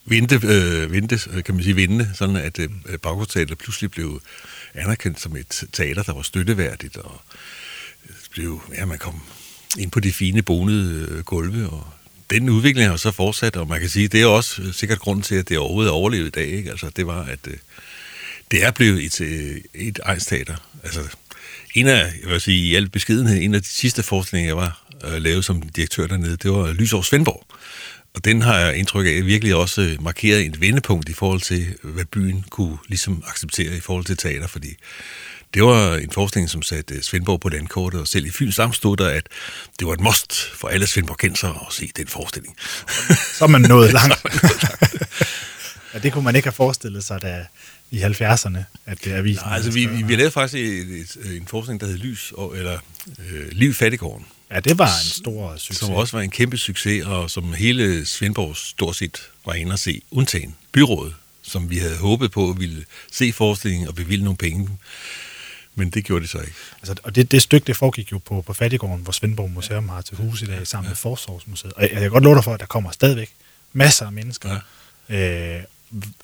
vente, 0.04 0.40
øh, 0.44 0.92
vente, 0.92 1.18
kan 1.42 1.54
man 1.54 1.64
sige, 1.64 1.74
vinde, 1.74 2.10
sådan 2.14 2.36
at 2.36 2.58
øh, 2.58 2.98
baggårdsteateret 3.02 3.58
pludselig 3.58 3.90
blev 3.90 4.20
anerkendt 4.74 5.20
som 5.20 5.36
et 5.36 5.64
teater, 5.72 6.02
der 6.02 6.12
var 6.12 6.22
støtteværdigt, 6.22 6.96
og 6.96 7.20
blev, 8.30 8.62
ja, 8.76 8.84
man 8.84 8.98
kom 8.98 9.22
ind 9.78 9.90
på 9.90 10.00
de 10.00 10.12
fine 10.12 10.42
bonede 10.42 11.06
øh, 11.10 11.24
gulve, 11.24 11.68
og 11.68 11.86
den 12.30 12.48
udvikling 12.48 12.90
har 12.90 12.96
så 12.96 13.10
fortsat, 13.10 13.56
og 13.56 13.68
man 13.68 13.80
kan 13.80 13.88
sige, 13.88 14.08
det 14.08 14.22
er 14.22 14.26
også 14.26 14.62
øh, 14.62 14.72
sikkert 14.72 14.98
grund 14.98 15.22
til, 15.22 15.34
at 15.34 15.48
det 15.48 15.58
overhovedet 15.58 15.90
er 15.90 15.94
overlevet 15.94 16.26
i 16.26 16.30
dag, 16.30 16.46
ikke? 16.46 16.70
Altså, 16.70 16.90
det 16.96 17.06
var, 17.06 17.22
at 17.22 17.38
øh, 17.46 17.54
det 18.50 18.64
er 18.64 18.70
blevet 18.70 19.04
et, 19.04 19.20
øh, 19.20 19.56
et 19.74 19.98
egenstater. 20.02 20.56
Altså, 20.82 21.00
en 21.74 21.86
af, 21.86 22.12
jeg 22.22 22.30
vil 22.30 22.40
sige, 22.40 22.68
i 22.70 22.74
al 22.74 22.88
beskedenhed, 22.88 23.42
en 23.42 23.54
af 23.54 23.62
de 23.62 23.68
sidste 23.68 24.02
forestillinger, 24.02 24.48
jeg 24.48 24.56
var 24.56 24.84
øh, 25.04 25.22
lavet 25.22 25.44
som 25.44 25.62
direktør 25.62 26.06
dernede, 26.06 26.36
det 26.36 26.50
var 26.50 26.72
Lysår 26.72 27.02
Svendborg. 27.02 27.46
Og 28.14 28.24
den 28.24 28.42
har 28.42 28.58
jeg 28.58 28.76
indtryk 28.76 29.06
af 29.06 29.26
virkelig 29.26 29.54
også 29.54 29.80
øh, 29.80 30.02
markeret 30.02 30.46
et 30.46 30.60
vendepunkt 30.60 31.08
i 31.08 31.12
forhold 31.12 31.40
til, 31.40 31.66
hvad 31.82 32.04
byen 32.04 32.44
kunne 32.50 32.78
ligesom 32.88 33.24
acceptere 33.26 33.76
i 33.76 33.80
forhold 33.80 34.04
til 34.04 34.16
teater, 34.16 34.46
fordi 34.46 34.68
det 35.54 35.62
var 35.64 35.96
en 35.96 36.10
forskning, 36.10 36.50
som 36.50 36.62
satte 36.62 37.02
Svendborg 37.02 37.40
på 37.40 37.48
landkortet, 37.48 38.00
og 38.00 38.08
selv 38.08 38.26
i 38.26 38.30
Fyns 38.30 38.58
Amt 38.58 38.76
stod 38.76 38.96
der, 38.96 39.08
at 39.08 39.28
det 39.78 39.86
var 39.86 39.92
et 39.92 40.00
must 40.00 40.50
for 40.54 40.68
alle 40.68 40.86
Svendborgensere 40.86 41.58
at 41.66 41.72
se 41.74 41.90
den 41.96 42.06
forestilling. 42.06 42.56
Så 43.34 43.44
er 43.44 43.46
man 43.46 43.60
nået 43.74 43.92
langt. 43.92 44.26
ja, 45.94 45.98
det 45.98 46.12
kunne 46.12 46.24
man 46.24 46.36
ikke 46.36 46.46
have 46.46 46.52
forestillet 46.52 47.04
sig, 47.04 47.22
da 47.22 47.46
i 47.90 48.02
70'erne, 48.02 48.58
at 48.86 49.04
det 49.04 49.12
er 49.12 49.16
avisen... 49.16 49.44
Nej, 49.46 49.54
altså 49.56 49.70
vi, 49.70 49.86
vi, 49.86 50.02
vi 50.02 50.16
lavede 50.16 50.30
faktisk 50.30 50.64
et, 50.64 51.00
et, 51.00 51.36
en 51.36 51.46
forskning, 51.46 51.80
der 51.80 51.86
hed 51.86 51.98
Lys, 51.98 52.32
eller 52.56 52.78
øh, 53.18 53.46
Liv 53.52 53.74
Fattigården, 53.74 54.26
Ja, 54.50 54.60
det 54.60 54.78
var 54.78 54.86
en 54.86 55.10
stor 55.10 55.56
succes. 55.56 55.76
Som 55.76 55.94
også 55.94 56.16
var 56.16 56.22
en 56.22 56.30
kæmpe 56.30 56.58
succes, 56.58 57.04
og 57.04 57.30
som 57.30 57.52
hele 57.52 58.06
Svendborg 58.06 58.56
stort 58.56 58.96
set 58.96 59.30
var 59.46 59.52
inde 59.52 59.72
at 59.72 59.78
se, 59.78 60.02
undtagen 60.10 60.56
byrådet, 60.72 61.14
som 61.42 61.70
vi 61.70 61.78
havde 61.78 61.96
håbet 61.96 62.30
på 62.30 62.50
at 62.50 62.60
ville 62.60 62.84
se 63.12 63.32
forestillingen 63.32 63.88
og 63.88 63.94
bevilge 63.94 64.24
nogle 64.24 64.36
penge. 64.36 64.68
Men 65.74 65.90
det 65.90 66.04
gjorde 66.04 66.22
de 66.22 66.28
så 66.28 66.38
ikke. 66.38 66.52
Altså, 66.78 66.94
og 67.02 67.14
det, 67.14 67.30
det 67.30 67.42
stykke, 67.42 67.66
det 67.66 67.76
foregik 67.76 68.12
jo 68.12 68.18
på, 68.18 68.42
på 68.42 68.52
Fattigården, 68.52 69.02
hvor 69.02 69.12
Svendborg 69.12 69.50
Museum 69.50 69.88
har 69.88 70.00
til 70.00 70.16
hus 70.16 70.42
i 70.42 70.46
dag, 70.46 70.66
sammen 70.66 70.86
ja. 70.86 70.90
med 70.90 70.96
Forsvarsmuseet. 70.96 71.72
Og 71.72 71.82
jeg, 71.82 71.92
jeg 71.92 72.00
kan 72.00 72.10
godt 72.10 72.24
love 72.24 72.34
dig 72.34 72.44
for, 72.44 72.54
at 72.54 72.60
der 72.60 72.66
kommer 72.66 72.90
stadigvæk 72.90 73.30
masser 73.72 74.06
af 74.06 74.12
mennesker 74.12 74.58
ja. 75.08 75.56
øh, 75.56 75.62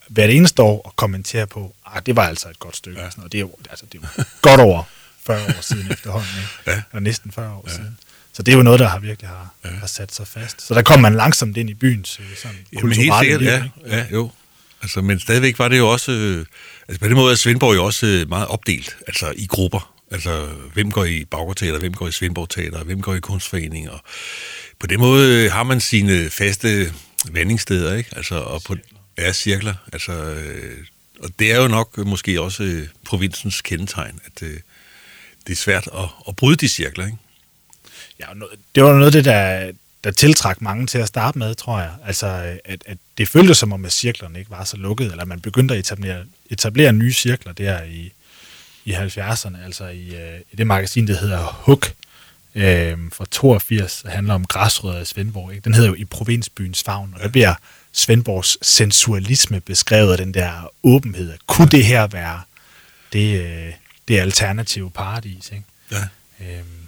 hvert 0.09 0.31
eneste 0.31 0.63
år 0.63 0.83
og 0.83 0.97
kommentere 0.97 1.47
på, 1.47 1.75
at 1.97 2.07
det 2.07 2.17
var 2.17 2.27
altså 2.27 2.49
et 2.49 2.59
godt 2.59 2.77
stykke. 2.77 3.01
Ja. 3.01 3.07
Og 3.07 3.13
sådan 3.13 3.21
noget. 3.21 3.33
Det 3.33 3.39
er 3.39 3.43
jo, 3.43 3.57
altså, 3.71 3.87
det 3.93 4.01
er 4.03 4.09
jo 4.17 4.25
godt 4.43 4.61
over 4.61 4.83
40 5.27 5.45
år 5.45 5.61
siden 5.61 5.91
efterhånden. 5.93 6.31
Ikke? 6.37 6.71
Ja. 6.71 6.83
Eller 6.93 7.01
næsten 7.01 7.33
40 7.33 7.53
år 7.53 7.65
ja. 7.69 7.73
siden. 7.73 7.99
Så 8.33 8.43
det 8.43 8.53
er 8.53 8.57
jo 8.57 8.63
noget, 8.63 8.81
der 8.81 8.89
har 8.89 8.99
virkelig 8.99 9.29
har, 9.29 9.55
ja. 9.65 9.71
har 9.71 9.87
sat 9.87 10.15
sig 10.15 10.27
fast. 10.27 10.63
Så 10.63 10.75
der 10.75 10.83
kommer 10.83 11.11
man 11.11 11.17
langsomt 11.17 11.57
ind 11.57 11.71
i 11.71 11.75
byens 11.75 12.21
øh, 12.21 12.37
sådan, 12.37 12.57
Jamen, 12.73 12.93
helt 12.93 13.15
sikkert, 13.21 13.41
liv, 13.41 13.49
ja, 13.49 13.65
ja, 13.87 14.07
jo. 14.13 14.31
Altså, 14.83 15.01
men 15.01 15.21
stadigvæk 15.21 15.59
var 15.59 15.69
det 15.69 15.79
jo 15.79 15.89
også... 15.89 16.13
Øh, 16.13 16.47
altså 16.91 17.01
på 17.01 17.09
den 17.09 17.17
måde 17.17 17.33
er 17.33 17.37
Svendborg 17.37 17.75
jo 17.75 17.85
også 17.85 18.07
øh, 18.07 18.29
meget 18.29 18.49
opdelt, 18.49 18.97
altså 19.07 19.33
i 19.37 19.47
grupper. 19.47 19.95
Altså, 20.11 20.47
hvem 20.75 20.91
går 20.91 21.05
i 21.05 21.25
Baggårdteater, 21.25 21.79
hvem 21.79 21.95
går 21.95 22.09
i 22.09 22.13
Svendborg 22.13 22.49
Teater, 22.49 22.85
hvem 22.85 23.01
går 23.01 23.15
i 23.15 23.21
kunstforening, 23.21 23.91
og 23.91 24.01
på 24.79 24.87
den 24.87 25.01
måde 25.01 25.45
øh, 25.45 25.53
har 25.53 25.63
man 25.63 25.81
sine 25.81 26.31
faste 26.31 26.93
vandingssteder, 27.33 27.95
ikke? 27.95 28.11
Altså, 28.17 28.35
og 28.35 28.63
på, 28.63 28.77
ja, 29.19 29.33
cirkler. 29.33 29.75
Altså, 29.93 30.13
øh, 30.13 30.79
og 31.23 31.31
det 31.39 31.53
er 31.53 31.63
jo 31.63 31.69
nok 31.69 31.99
måske 31.99 32.41
også 32.41 32.63
øh, 32.63 32.89
provinsens 33.05 33.61
kendetegn, 33.61 34.21
at 34.27 34.43
øh, 34.43 34.57
det 35.47 35.53
er 35.53 35.57
svært 35.57 35.89
at, 35.99 36.09
at 36.29 36.37
bryde 36.37 36.57
de 36.57 36.69
cirkler, 36.69 37.07
ikke? 37.07 37.19
Ja, 38.21 38.27
det 38.75 38.83
var 38.83 38.93
noget 38.93 39.07
af 39.07 39.13
det, 39.13 39.25
der, 39.25 39.73
der 40.05 40.11
tiltrak 40.11 40.61
mange 40.61 40.87
til 40.87 40.99
at 40.99 41.09
starte 41.09 41.39
med, 41.39 41.55
tror 41.55 41.81
jeg. 41.81 41.91
Altså, 42.07 42.59
at, 42.65 42.83
at 42.87 42.99
det 43.19 43.29
føltes 43.29 43.59
som 43.59 43.73
om, 43.73 43.85
at 43.85 43.93
cirklerne 43.93 44.39
ikke 44.39 44.51
var 44.51 44.65
så 44.65 44.77
lukkede, 44.77 45.11
eller 45.11 45.25
man 45.25 45.41
begyndte 45.41 45.75
at 45.75 45.81
etablere, 45.81 46.25
etablere 46.51 46.93
nye 46.93 47.13
cirkler 47.13 47.53
der 47.53 47.83
i, 47.83 48.13
i 48.85 48.93
70'erne, 48.93 49.65
altså 49.65 49.85
i, 49.87 50.09
uh, 50.09 50.41
i 50.53 50.57
det 50.57 50.67
magasin, 50.67 51.07
der 51.07 51.17
hedder 51.17 51.39
Hook, 51.39 51.93
øh, 52.55 52.99
fra 53.13 53.25
82, 53.31 54.03
der 54.03 54.11
handler 54.11 54.35
om 54.35 54.47
græsrødder 54.47 55.01
i 55.01 55.05
Svendborg. 55.05 55.53
Ikke? 55.53 55.65
Den 55.65 55.75
hedder 55.75 55.89
jo 55.89 55.95
I 55.95 56.05
provinsbyens 56.05 56.83
favn, 56.83 57.15
og 57.15 57.21
der 57.23 57.29
bliver 57.29 57.55
Svendborgs 57.93 58.59
sensualisme 58.63 59.61
beskrevet 59.61 60.19
den 60.19 60.35
der 60.35 60.71
åbenhed. 60.83 61.35
Kunne 61.47 61.69
det 61.69 61.85
her 61.85 62.07
være 62.07 62.41
det, 63.13 63.41
øh, 63.41 63.73
det 64.09 64.21
alternative 64.21 64.91
paradis? 64.91 65.51
Ikke? 65.53 65.65
Ja. 65.91 66.09
Øhm, 66.41 66.80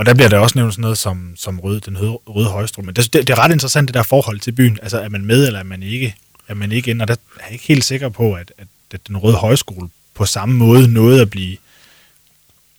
og 0.00 0.06
der 0.06 0.14
bliver 0.14 0.28
der 0.28 0.38
også 0.38 0.58
nævnt 0.58 0.72
sådan 0.72 0.82
noget 0.82 0.98
som, 0.98 1.32
som 1.36 1.60
rød, 1.60 1.80
den 1.80 1.98
røde, 1.98 2.10
røde 2.10 2.48
højstrøm. 2.48 2.84
Men 2.84 2.94
det, 2.94 3.12
det, 3.12 3.26
det, 3.26 3.30
er 3.30 3.38
ret 3.38 3.52
interessant, 3.52 3.88
det 3.88 3.94
der 3.94 4.02
forhold 4.02 4.40
til 4.40 4.52
byen. 4.52 4.78
Altså, 4.82 5.00
er 5.00 5.08
man 5.08 5.24
med, 5.24 5.46
eller 5.46 5.58
er 5.58 5.64
man 5.64 5.82
ikke? 5.82 6.14
Er 6.48 6.54
man 6.54 6.72
ikke 6.72 6.90
inde? 6.90 7.02
Og 7.02 7.08
der 7.08 7.14
er 7.14 7.44
jeg 7.44 7.52
ikke 7.52 7.64
helt 7.64 7.84
sikker 7.84 8.08
på, 8.08 8.32
at, 8.32 8.52
at, 8.58 8.66
at 8.90 9.00
den 9.08 9.16
røde 9.16 9.36
højskole 9.36 9.88
på 10.14 10.24
samme 10.24 10.54
måde 10.54 10.88
nåede 10.88 11.20
at 11.20 11.30
blive 11.30 11.56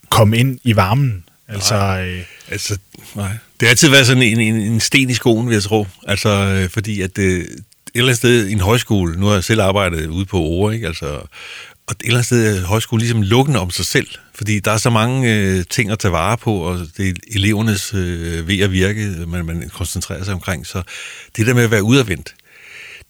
komme 0.10 0.38
ind 0.38 0.60
i 0.64 0.76
varmen. 0.76 1.24
Altså, 1.48 1.74
nej. 1.74 2.08
Øh, 2.08 2.24
altså, 2.50 2.78
nej. 3.16 3.32
Det 3.60 3.68
har 3.68 3.70
altid 3.70 3.90
været 3.90 4.08
sådan 4.08 4.24
en, 4.24 4.40
en, 4.40 4.56
en 4.56 4.80
sten 4.80 5.10
i 5.10 5.14
skoen, 5.14 5.48
vil 5.48 5.54
jeg 5.54 5.64
tro. 5.64 5.88
Altså, 6.08 6.30
øh, 6.30 6.70
fordi 6.70 7.02
at 7.02 7.16
det, 7.16 7.24
øh, 7.24 7.40
et 7.40 7.46
eller 7.96 8.08
andet 8.08 8.18
sted 8.18 8.48
i 8.48 8.52
en 8.52 8.60
højskole, 8.60 9.20
nu 9.20 9.26
har 9.26 9.34
jeg 9.34 9.44
selv 9.44 9.62
arbejdet 9.62 10.08
ude 10.08 10.26
på 10.26 10.40
Ore, 10.40 10.74
ikke? 10.74 10.88
Altså, 10.88 11.22
og 11.88 11.96
et 12.00 12.06
eller 12.06 12.16
andet 12.16 12.26
sted 12.26 12.58
er 12.58 12.66
højskolen 12.66 13.00
ligesom 13.00 13.22
lukkende 13.22 13.60
om 13.60 13.72
sig 13.72 13.86
selv, 13.86 14.08
fordi 14.34 14.60
der 14.60 14.72
er 14.72 14.78
så 14.78 14.90
mange 14.90 15.36
øh, 15.36 15.66
ting 15.70 15.92
at 15.92 16.00
tage 16.00 16.12
vare 16.12 16.38
på, 16.38 16.56
og 16.56 16.88
det 16.98 17.10
er 17.10 17.14
elevernes 17.28 17.94
øh, 17.94 18.48
ved 18.48 18.60
at 18.60 18.72
virke, 18.72 19.06
man, 19.28 19.46
man 19.46 19.70
koncentrerer 19.70 20.24
sig 20.24 20.34
omkring. 20.34 20.68
Så 20.68 20.84
det 21.36 21.48
der 21.48 21.54
med 21.54 21.64
at 21.64 21.72
være 21.72 21.84
udadvendt, 21.84 22.36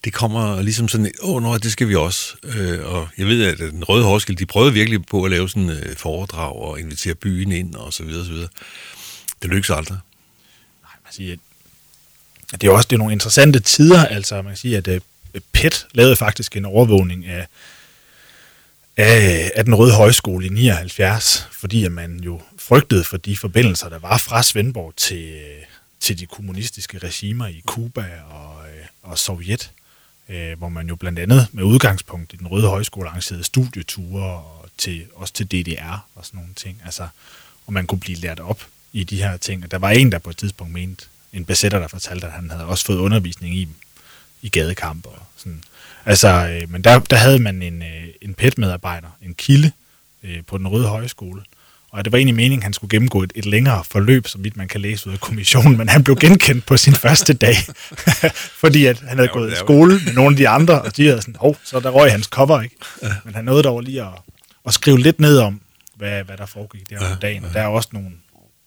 det 0.04 0.14
kommer 0.14 0.62
ligesom 0.62 0.88
sådan, 0.88 1.12
åh, 1.22 1.36
oh, 1.36 1.44
nå, 1.44 1.58
det 1.58 1.72
skal 1.72 1.88
vi 1.88 1.96
også. 1.96 2.36
Øh, 2.44 2.86
og 2.86 3.08
jeg 3.18 3.28
ved, 3.28 3.46
at 3.46 3.58
den 3.58 3.84
røde 3.84 4.06
højskole, 4.06 4.38
de 4.38 4.46
prøvede 4.46 4.74
virkelig 4.74 5.06
på 5.06 5.24
at 5.24 5.32
lave 5.32 5.50
sådan 5.50 5.70
øh, 5.70 5.96
foredrag 5.96 6.56
og 6.56 6.80
invitere 6.80 7.16
byen 7.16 7.52
ind 7.52 7.76
og 7.76 7.94
så 7.94 8.04
videre, 8.04 8.26
så 8.26 8.32
videre. 8.32 8.50
Det 9.42 9.50
lykkes 9.50 9.70
aldrig. 9.70 9.98
Nej, 10.84 10.94
man 11.04 11.14
siger, 11.14 11.36
at 12.54 12.62
det 12.62 12.68
er 12.68 12.72
også 12.72 12.88
det 12.88 12.96
er 12.96 12.98
nogle 12.98 13.14
interessante 13.14 13.60
tider, 13.60 14.06
altså 14.06 14.36
man 14.36 14.46
kan 14.46 14.58
sige, 14.58 14.78
at 14.78 14.88
øh, 14.88 15.02
PET 15.54 15.88
lavede 15.94 16.16
faktisk 16.16 16.56
en 16.56 16.66
overvågning 16.66 17.26
af, 17.26 17.48
af, 18.98 19.52
af 19.56 19.66
den 19.66 19.76
Røde 19.76 19.94
Højskole 19.94 20.46
i 20.46 20.50
79, 20.50 21.48
fordi 21.52 21.86
at 21.86 21.92
man 21.92 22.20
jo 22.20 22.42
frygtede 22.58 23.04
for 23.04 23.18
de 23.18 23.38
forbindelser, 23.38 23.90
der 23.90 24.00
var 24.00 24.18
fra 24.18 24.44
Svendborg 24.44 24.94
til, 24.98 25.40
til 26.00 26.20
de 26.20 26.26
kommunistiske 26.26 26.98
regimer 26.98 27.48
i 27.48 27.62
Kuba 27.66 28.06
og, 28.30 28.66
øh, 28.66 28.86
og 29.04 29.18
Sovjet, 29.18 29.72
øh, 30.30 30.58
hvor 30.58 30.70
man 30.70 30.88
jo 30.88 30.96
blandt 30.96 31.20
andet 31.20 31.48
med 31.52 31.64
udgangspunkt 31.64 32.34
i 32.34 32.36
den 32.36 32.48
Røde 32.48 32.68
Højskole 32.68 33.10
arrangerede 33.10 33.44
studieture 33.44 34.24
og 34.24 34.66
til, 34.78 35.06
også 35.16 35.34
til 35.34 35.52
DDR 35.52 36.08
og 36.16 36.26
sådan 36.26 36.38
nogle 36.38 36.54
ting. 36.56 36.82
Altså, 36.86 37.08
og 37.68 37.74
man 37.74 37.88
kunne 37.88 38.00
blive 38.00 38.18
lært 38.18 38.40
op 38.40 38.66
i 38.94 39.04
de 39.04 39.24
her 39.24 39.38
ting. 39.38 39.64
Og 39.64 39.72
der 39.72 39.78
var 39.78 39.90
en, 39.90 40.12
der 40.12 40.20
på 40.20 40.30
et 40.30 40.38
tidspunkt 40.38 40.74
mente, 40.74 41.06
en 41.34 41.46
besætter, 41.46 41.80
der 41.80 41.88
fortalte, 41.88 42.28
at 42.28 42.34
han 42.34 42.50
havde 42.50 42.66
også 42.66 42.86
fået 42.86 42.98
undervisning 42.98 43.56
i 43.56 43.68
i 44.42 44.50
gadekamp 44.50 45.06
og 45.06 45.18
sådan. 45.38 45.64
Altså, 46.06 46.48
øh, 46.48 46.72
men 46.72 46.84
der, 46.84 47.00
der 47.00 47.16
havde 47.16 47.40
man 47.40 47.62
en, 47.62 47.82
øh, 47.82 48.08
en 48.22 48.34
PET-medarbejder, 48.34 49.08
en 49.22 49.34
kilde 49.34 49.72
øh, 50.24 50.44
på 50.48 50.58
den 50.58 50.68
Røde 50.68 50.88
Højskole, 50.88 51.42
og 51.92 52.06
det 52.06 52.12
var 52.12 52.18
egentlig 52.18 52.36
meningen, 52.36 52.60
at 52.60 52.64
han 52.64 52.74
skulle 52.74 52.90
gennemgå 52.90 53.24
et, 53.24 53.32
et 53.36 53.46
længere 53.46 53.84
forløb, 53.84 54.28
som 54.28 54.44
vidt 54.44 54.58
man 54.58 54.68
kan 54.68 54.82
læse 54.82 55.08
ud 55.08 55.14
af 55.14 55.20
kommissionen, 55.20 55.78
men 55.78 55.90
han 55.90 56.04
blev 56.04 56.16
genkendt 56.16 56.66
på 56.66 56.78
sin 56.78 56.94
første 56.94 57.34
dag, 57.34 57.56
fordi 58.64 58.86
at 58.86 59.00
han 59.00 59.18
havde 59.18 59.30
ja, 59.30 59.40
gået 59.40 59.52
i 59.52 59.56
skole 59.56 60.02
med 60.06 60.14
nogle 60.14 60.34
af 60.34 60.38
de 60.38 60.50
andre, 60.50 60.82
og 60.82 60.98
de 60.98 61.08
havde 61.08 61.22
sådan, 61.22 61.36
oh, 61.40 61.56
så 61.64 61.80
der 61.80 61.90
røg 61.90 62.12
hans 62.12 62.26
cover, 62.26 62.62
ikke? 62.62 62.76
Men 63.24 63.36
han 63.36 63.46
nåede 63.46 63.64
dog 63.64 63.82
lige 63.82 64.02
at, 64.02 64.14
at 64.66 64.74
skrive 64.74 65.00
lidt 65.00 65.20
ned 65.20 65.38
om, 65.38 65.62
hvad, 65.96 66.24
hvad 66.24 66.38
der 66.38 66.46
foregik 66.46 66.90
der 66.90 67.12
om 67.12 67.18
dagen. 67.18 67.46
Og 67.46 67.54
der 67.54 67.62
er 67.62 67.68
også 67.68 67.90
nogle 67.92 68.10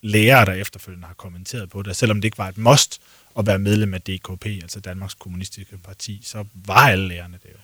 lærere, 0.03 0.45
der 0.45 0.53
efterfølgende 0.53 1.07
har 1.07 1.15
kommenteret 1.15 1.71
på 1.71 1.83
det, 1.83 1.97
selvom 1.97 2.21
det 2.21 2.25
ikke 2.25 2.39
var 2.39 2.49
et 2.49 2.59
must 2.59 3.01
at 3.39 3.47
være 3.47 3.59
medlem 3.59 3.95
af 3.95 4.03
DKP, 4.03 4.47
altså 4.47 4.81
Danmarks 4.81 5.15
Kommunistiske 5.15 5.79
Parti, 5.79 6.21
så 6.25 6.45
var 6.55 6.89
alle 6.89 7.09
lærerne 7.09 7.39
det 7.43 7.49
jo. 7.53 7.59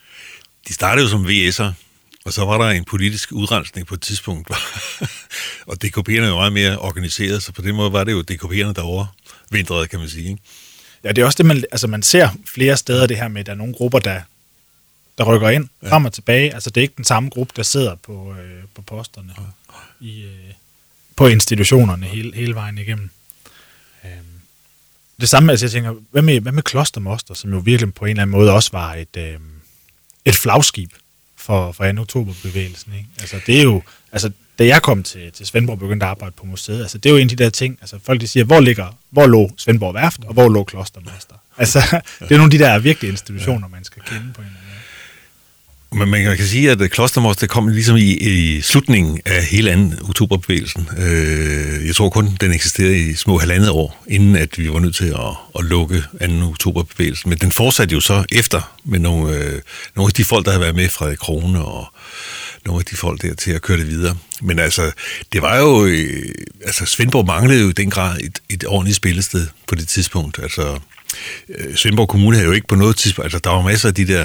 De 0.68 0.72
startede 0.72 1.04
jo 1.04 1.10
som 1.10 1.26
VS'er, 1.26 1.72
og 2.24 2.32
så 2.32 2.44
var 2.44 2.58
der 2.58 2.70
en 2.70 2.84
politisk 2.84 3.32
udrensning 3.32 3.86
på 3.86 3.94
et 3.94 4.00
tidspunkt, 4.00 4.50
og 5.70 5.76
DKP'erne 5.84 6.20
var 6.20 6.34
meget 6.34 6.52
mere 6.52 6.78
organiseret, 6.78 7.42
så 7.42 7.52
på 7.52 7.62
den 7.62 7.74
måde 7.74 7.92
var 7.92 8.04
det 8.04 8.12
jo 8.12 8.24
DKP'erne, 8.30 8.72
der 8.72 8.82
overvintrede, 8.82 9.88
kan 9.88 9.98
man 9.98 10.08
sige. 10.08 10.28
Ikke? 10.28 10.42
Ja, 11.04 11.12
det 11.12 11.22
er 11.22 11.26
også 11.26 11.36
det, 11.36 11.46
man, 11.46 11.64
altså 11.72 11.86
man 11.86 12.02
ser 12.02 12.28
flere 12.46 12.76
steder 12.76 13.06
det 13.06 13.16
her 13.16 13.28
med, 13.28 13.40
at 13.40 13.46
der 13.46 13.52
er 13.52 13.56
nogle 13.56 13.74
grupper, 13.74 13.98
der, 13.98 14.20
der 15.18 15.24
rykker 15.24 15.48
ind, 15.48 15.68
ja. 15.82 15.90
frem 15.90 16.04
og 16.04 16.12
tilbage. 16.12 16.54
Altså 16.54 16.70
det 16.70 16.80
er 16.80 16.82
ikke 16.82 16.96
den 16.96 17.04
samme 17.04 17.30
gruppe, 17.30 17.52
der 17.56 17.62
sidder 17.62 17.94
på, 17.94 18.34
øh, 18.40 18.64
på 18.74 18.82
posterne 18.82 19.32
ja. 19.38 20.06
i, 20.06 20.22
øh, 20.22 20.54
på 21.16 21.26
institutionerne 21.26 22.06
hele, 22.06 22.34
hele 22.34 22.54
vejen 22.54 22.78
igennem. 22.78 23.10
Øhm. 24.04 24.39
Det 25.20 25.28
samme, 25.28 25.52
altså 25.52 25.66
jeg 25.66 25.70
tænker, 25.70 25.94
hvad 26.10 26.22
med, 26.22 26.40
hvad 26.40 26.52
med 26.52 26.62
Klostermoster, 26.62 27.34
som 27.34 27.52
jo 27.52 27.58
virkelig 27.58 27.94
på 27.94 28.04
en 28.04 28.10
eller 28.10 28.22
anden 28.22 28.32
måde 28.32 28.52
også 28.52 28.70
var 28.72 28.94
et, 28.94 29.16
øh, 29.18 29.34
et 30.24 30.34
flagskib 30.34 30.90
for, 31.36 31.72
for 31.72 31.92
2. 31.92 32.00
oktoberbevægelsen. 32.00 32.92
Ikke? 32.94 33.08
Altså, 33.20 33.36
det 33.46 33.58
er 33.58 33.62
jo, 33.62 33.82
altså, 34.12 34.30
da 34.58 34.66
jeg 34.66 34.82
kom 34.82 35.02
til, 35.02 35.32
til 35.32 35.46
Svendborg 35.46 35.74
og 35.74 35.78
begyndte 35.78 36.06
at 36.06 36.10
arbejde 36.10 36.34
på 36.38 36.46
museet, 36.46 36.80
altså, 36.80 36.98
det 36.98 37.08
er 37.08 37.12
jo 37.12 37.16
en 37.16 37.30
af 37.30 37.36
de 37.36 37.44
der 37.44 37.50
ting, 37.50 37.78
altså, 37.80 37.98
folk 38.04 38.20
de 38.20 38.28
siger, 38.28 38.44
hvor 38.44 38.60
ligger, 38.60 38.98
hvor 39.10 39.26
lå 39.26 39.50
Svendborg 39.56 39.94
Værft, 39.94 40.20
og 40.24 40.32
hvor 40.32 40.48
lå 40.48 40.64
Klostermoster? 40.64 41.34
Altså, 41.58 41.78
det 42.20 42.32
er 42.32 42.36
nogle 42.36 42.44
af 42.44 42.50
de 42.50 42.58
der 42.58 42.78
virkelig 42.78 43.10
institutioner, 43.10 43.68
man 43.68 43.84
skal 43.84 44.02
kende 44.02 44.32
på 44.34 44.40
en 44.40 44.46
eller 44.46 44.58
anden 44.58 44.59
men 45.92 46.08
man 46.08 46.36
kan 46.36 46.46
sige, 46.46 46.70
at 46.70 46.90
Klostermors 46.90 47.36
det 47.36 47.48
kom 47.48 47.68
ligesom 47.68 47.96
i, 47.96 48.12
i 48.12 48.60
slutningen 48.60 49.20
af 49.26 49.44
hele 49.44 49.70
anden 49.70 49.98
oktoberbevægelsen. 50.02 50.88
Øh, 50.98 51.86
jeg 51.86 51.94
tror 51.96 52.10
kun, 52.10 52.36
den 52.40 52.52
eksisterede 52.52 52.98
i 52.98 53.14
små 53.14 53.38
halvandet 53.38 53.70
år, 53.70 54.04
inden 54.08 54.36
at 54.36 54.58
vi 54.58 54.72
var 54.72 54.78
nødt 54.78 54.96
til 54.96 55.08
at, 55.08 55.36
at 55.58 55.64
lukke 55.64 56.02
anden 56.20 56.42
oktoberbevægelsen. 56.42 57.28
Men 57.28 57.38
den 57.38 57.52
fortsatte 57.52 57.92
jo 57.94 58.00
så 58.00 58.24
efter 58.32 58.76
med 58.84 58.98
nogle, 58.98 59.36
øh, 59.36 59.60
nogle 59.96 60.08
af 60.08 60.14
de 60.14 60.24
folk, 60.24 60.44
der 60.44 60.50
havde 60.50 60.62
været 60.62 60.76
med 60.76 60.88
fra 60.88 61.14
Krone 61.14 61.64
og 61.64 61.86
nogle 62.66 62.80
af 62.80 62.84
de 62.84 62.96
folk 62.96 63.22
der 63.22 63.34
til 63.34 63.50
at 63.50 63.62
køre 63.62 63.78
det 63.78 63.88
videre. 63.88 64.16
Men 64.42 64.58
altså, 64.58 64.90
det 65.32 65.42
var 65.42 65.58
jo... 65.58 65.86
Øh, 65.86 66.34
altså, 66.66 66.86
Svendborg 66.86 67.26
manglede 67.26 67.60
jo 67.60 67.68
i 67.68 67.72
den 67.72 67.90
grad 67.90 68.18
et, 68.20 68.38
et 68.48 68.64
ordentligt 68.66 68.96
spillested 68.96 69.46
på 69.68 69.74
det 69.74 69.88
tidspunkt. 69.88 70.38
Altså, 70.42 70.78
Øh, 71.48 71.76
Svendborg 71.76 72.08
Kommune 72.08 72.36
havde 72.36 72.46
jo 72.46 72.52
ikke 72.52 72.66
på 72.66 72.74
noget 72.74 72.96
tidspunkt, 72.96 73.24
altså 73.24 73.38
der 73.38 73.50
var 73.50 73.62
masser 73.62 73.88
af 73.88 73.94
de 73.94 74.06
der 74.06 74.24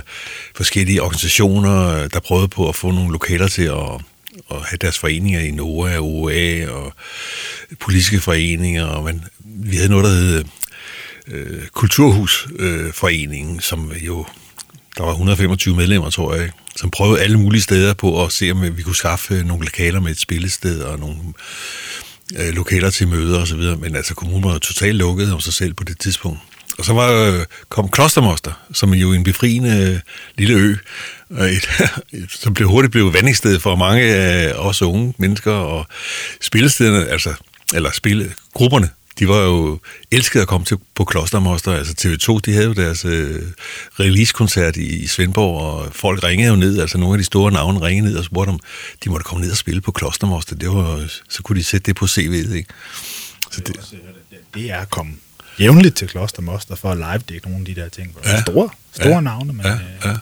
forskellige 0.55 1.01
organisationer, 1.01 2.03
øh, 2.03 2.09
der 2.13 2.19
prøvede 2.19 2.47
på 2.47 2.69
at 2.69 2.75
få 2.75 2.91
nogle 2.91 3.11
lokaler 3.11 3.47
til 3.47 3.63
at, 3.63 4.01
at 4.51 4.57
have 4.57 4.77
deres 4.81 4.99
foreninger 4.99 5.39
i 5.39 5.51
NOA, 5.51 5.97
OA 5.99 6.69
og 6.69 6.93
politiske 7.79 8.19
foreninger, 8.19 8.85
og 8.85 9.03
man, 9.03 9.23
vi 9.39 9.75
havde 9.75 9.89
noget, 9.89 10.05
der 10.05 10.11
hed 10.11 10.43
øh, 11.27 11.67
Kulturhusforeningen, 11.67 13.55
øh, 13.55 13.61
som 13.61 13.91
jo, 13.91 14.25
der 14.97 15.03
var 15.03 15.11
125 15.11 15.75
medlemmer, 15.75 16.09
tror 16.09 16.35
jeg, 16.35 16.51
som 16.75 16.91
prøvede 16.91 17.21
alle 17.21 17.39
mulige 17.39 17.61
steder 17.61 17.93
på 17.93 18.25
at 18.25 18.31
se, 18.31 18.51
om 18.51 18.77
vi 18.77 18.81
kunne 18.83 18.95
skaffe 18.95 19.33
øh, 19.33 19.45
nogle 19.45 19.65
lokaler 19.65 19.99
med 19.99 20.11
et 20.11 20.19
spillested 20.19 20.81
og 20.81 20.99
nogle 20.99 21.17
øh, 22.35 22.53
lokaler 22.53 22.89
til 22.89 23.07
møder 23.07 23.41
osv., 23.41 23.61
men 23.79 23.95
altså 23.95 24.13
kommunen 24.13 24.43
var 24.43 24.53
jo 24.53 24.59
totalt 24.59 24.95
lukket 24.95 25.33
om 25.33 25.39
sig 25.39 25.53
selv 25.53 25.73
på 25.73 25.83
det 25.83 25.99
tidspunkt. 25.99 26.39
Og 26.77 26.85
så 26.85 26.93
var, 26.93 27.45
kom 27.69 27.89
Klostermoster, 27.89 28.51
som 28.73 28.93
er 28.93 28.97
jo 28.97 29.13
en 29.13 29.23
befriende 29.23 29.91
øh, 29.91 29.99
lille 30.37 30.53
ø, 30.53 30.75
et, 31.55 31.67
som 32.29 32.53
blev 32.53 32.69
hurtigt 32.69 32.91
blev 32.91 33.13
vandingssted 33.13 33.59
for 33.59 33.75
mange 33.75 34.03
af 34.03 34.53
os 34.53 34.81
unge 34.81 35.13
mennesker, 35.17 35.51
og 35.51 35.87
spillestederne, 36.41 37.07
altså, 37.07 37.33
eller 37.73 37.91
spille, 37.91 38.33
grupperne, 38.53 38.89
de 39.19 39.27
var 39.27 39.41
jo 39.41 39.79
elskede 40.11 40.41
at 40.41 40.47
komme 40.47 40.65
til 40.65 40.77
på 40.95 41.05
Klostermoster. 41.05 41.73
Altså 41.73 41.93
TV2, 42.01 42.39
de 42.45 42.53
havde 42.53 42.65
jo 42.65 42.73
deres 42.73 43.05
øh, 43.05 43.41
release-koncert 43.99 44.77
i, 44.77 45.03
i 45.03 45.07
Svendborg, 45.07 45.61
og 45.61 45.93
folk 45.93 46.23
ringede 46.23 46.49
jo 46.49 46.55
ned, 46.55 46.79
altså 46.79 46.97
nogle 46.97 47.13
af 47.13 47.17
de 47.17 47.23
store 47.23 47.51
navne 47.51 47.81
ringede 47.81 48.09
ned 48.09 48.17
og 48.17 48.25
spurgte 48.25 48.49
om, 48.49 48.59
de 49.03 49.09
måtte 49.09 49.23
komme 49.23 49.43
ned 49.43 49.51
og 49.51 49.57
spille 49.57 49.81
på 49.81 49.91
Klostermoster. 49.91 50.55
Det 50.55 50.69
var, 50.69 51.07
så 51.29 51.43
kunne 51.43 51.59
de 51.59 51.63
sætte 51.63 51.85
det 51.85 51.95
på 51.95 52.05
CV'et, 52.05 52.53
ikke? 52.53 52.69
Så 53.51 53.61
det, 53.61 53.75
det 54.53 54.71
er 54.71 54.85
kommet 54.85 55.15
jævnligt 55.59 55.97
til 55.97 56.07
Kloster 56.07 56.41
Moster 56.41 56.75
for 56.75 56.91
at 56.91 56.97
live-dække 56.97 57.49
nogle 57.49 57.69
af 57.69 57.75
de 57.75 57.81
der 57.81 57.89
ting. 57.89 58.15
Ja. 58.25 58.41
Store, 58.41 58.69
store 58.91 59.13
ja. 59.13 59.21
navne, 59.21 59.53
men... 59.53 59.65
Ja. 59.65 59.73
Øh, 59.73 59.79
ja. 60.05 60.15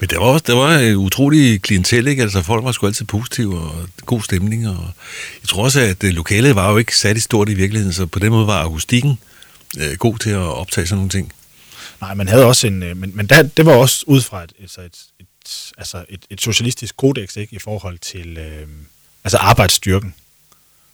Men 0.00 0.08
der 0.10 0.18
var 0.18 0.26
også 0.26 0.44
der 0.46 0.54
var 0.54 0.78
en 0.78 0.96
utrolig 0.96 1.62
klientel, 1.62 2.06
ikke? 2.06 2.22
Altså 2.22 2.42
folk 2.42 2.64
var 2.64 2.72
sgu 2.72 2.86
altid 2.86 3.04
positive 3.04 3.60
og 3.60 3.88
god 4.06 4.22
stemning. 4.22 4.68
Og 4.68 4.90
jeg 5.42 5.48
tror 5.48 5.64
også, 5.64 5.80
at 5.80 6.02
lokalet 6.02 6.54
var 6.54 6.70
jo 6.70 6.76
ikke 6.76 6.96
særlig 6.96 7.22
stort 7.22 7.48
i 7.48 7.54
virkeligheden, 7.54 7.92
så 7.92 8.06
på 8.06 8.18
den 8.18 8.30
måde 8.30 8.46
var 8.46 8.64
akustikken 8.64 9.18
øh, 9.78 9.96
god 9.96 10.18
til 10.18 10.30
at 10.30 10.38
optage 10.38 10.86
sådan 10.86 10.96
nogle 10.96 11.10
ting. 11.10 11.32
Nej, 12.00 12.14
man 12.14 12.28
havde 12.28 12.44
også 12.44 12.66
en... 12.66 12.82
Øh, 12.82 12.96
men, 12.96 13.12
men 13.14 13.26
der, 13.26 13.42
det 13.42 13.66
var 13.66 13.72
også 13.72 14.04
ud 14.06 14.20
fra 14.20 14.44
et, 14.44 14.52
et, 14.58 14.78
et, 14.78 14.96
et, 15.20 15.26
altså 15.78 16.04
et, 16.08 16.20
et 16.30 16.40
socialistisk 16.40 16.96
kodex, 16.96 17.36
ikke? 17.36 17.56
I 17.56 17.58
forhold 17.58 17.98
til 17.98 18.38
øh, 18.38 18.66
altså 19.24 19.38
arbejdsstyrken. 19.38 20.14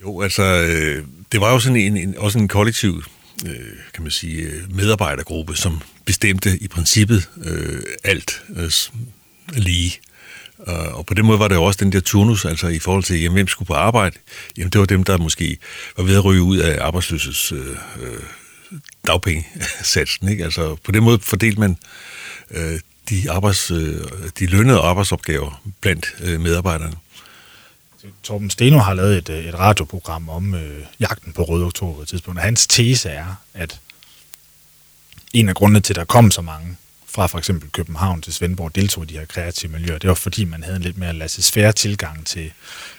Jo, 0.02 0.20
altså, 0.20 0.42
øh, 0.42 1.04
det 1.32 1.40
var 1.40 1.52
jo 1.52 1.60
sådan 1.60 1.76
en, 1.76 1.96
en, 1.96 2.14
også 2.18 2.38
en 2.38 2.48
kollektiv 2.48 3.04
øh, 3.46 3.76
kan 3.94 4.02
man 4.02 4.10
sige, 4.10 4.42
øh, 4.42 4.76
medarbejdergruppe, 4.76 5.56
som 5.56 5.80
bestemte 6.04 6.58
i 6.58 6.68
princippet 6.68 7.28
øh, 7.44 7.82
alt 8.04 8.42
øh, 8.56 8.70
lige. 9.52 10.00
Øh, 10.68 10.94
og 10.94 11.06
på 11.06 11.14
den 11.14 11.26
måde 11.26 11.38
var 11.38 11.48
det 11.48 11.54
jo 11.54 11.64
også 11.64 11.84
den 11.84 11.92
der 11.92 12.00
turnus, 12.00 12.44
altså 12.44 12.68
i 12.68 12.78
forhold 12.78 13.04
til, 13.04 13.20
jamen, 13.20 13.34
hvem 13.34 13.48
skulle 13.48 13.66
på 13.66 13.74
arbejde? 13.74 14.16
Jamen, 14.56 14.70
det 14.70 14.78
var 14.78 14.86
dem, 14.86 15.04
der 15.04 15.18
måske 15.18 15.58
var 15.96 16.04
ved 16.04 16.16
at 16.16 16.24
ryge 16.24 16.42
ud 16.42 16.58
af 16.58 16.84
arbejdsløses 16.84 17.52
øh, 17.52 17.76
øh 18.00 18.20
dagpengesatsen, 19.06 20.28
ikke? 20.28 20.44
Altså, 20.44 20.76
på 20.84 20.92
den 20.92 21.04
måde 21.04 21.18
fordelte 21.22 21.60
man 21.60 21.76
øh, 22.50 22.80
de, 23.10 23.30
arbejds, 23.30 23.70
øh, 23.70 23.96
de 24.38 24.46
lønnede 24.46 24.78
arbejdsopgaver 24.78 25.62
blandt 25.80 26.14
øh, 26.22 26.40
medarbejderne. 26.40 26.96
Torben 28.22 28.50
Steno 28.50 28.78
har 28.78 28.94
lavet 28.94 29.18
et, 29.18 29.28
øh, 29.28 29.44
et 29.44 29.58
radioprogram 29.58 30.28
om 30.28 30.54
øh, 30.54 30.84
jagten 31.00 31.32
på 31.32 31.42
Røde 31.42 31.64
Oktober 31.64 31.94
på 31.94 32.02
et 32.02 32.08
tidspunkt, 32.08 32.38
og 32.38 32.44
hans 32.44 32.66
tese 32.66 33.08
er, 33.08 33.34
at 33.54 33.80
en 35.32 35.48
af 35.48 35.54
grundene 35.54 35.80
til, 35.80 35.92
at 35.92 35.96
der 35.96 36.04
kom 36.04 36.30
så 36.30 36.42
mange 36.42 36.76
fra 37.06 37.26
for 37.26 37.38
eksempel 37.38 37.70
København 37.70 38.22
til 38.22 38.34
Svendborg 38.34 38.74
deltog 38.74 39.04
i 39.04 39.06
de 39.06 39.18
her 39.18 39.24
kreative 39.24 39.72
miljøer, 39.72 39.98
det 39.98 40.08
var 40.08 40.14
fordi, 40.14 40.44
man 40.44 40.62
havde 40.62 40.76
en 40.76 40.82
lidt 40.82 40.98
mere 40.98 41.12
laissez 41.12 41.74
tilgang 41.76 42.26
til 42.26 42.52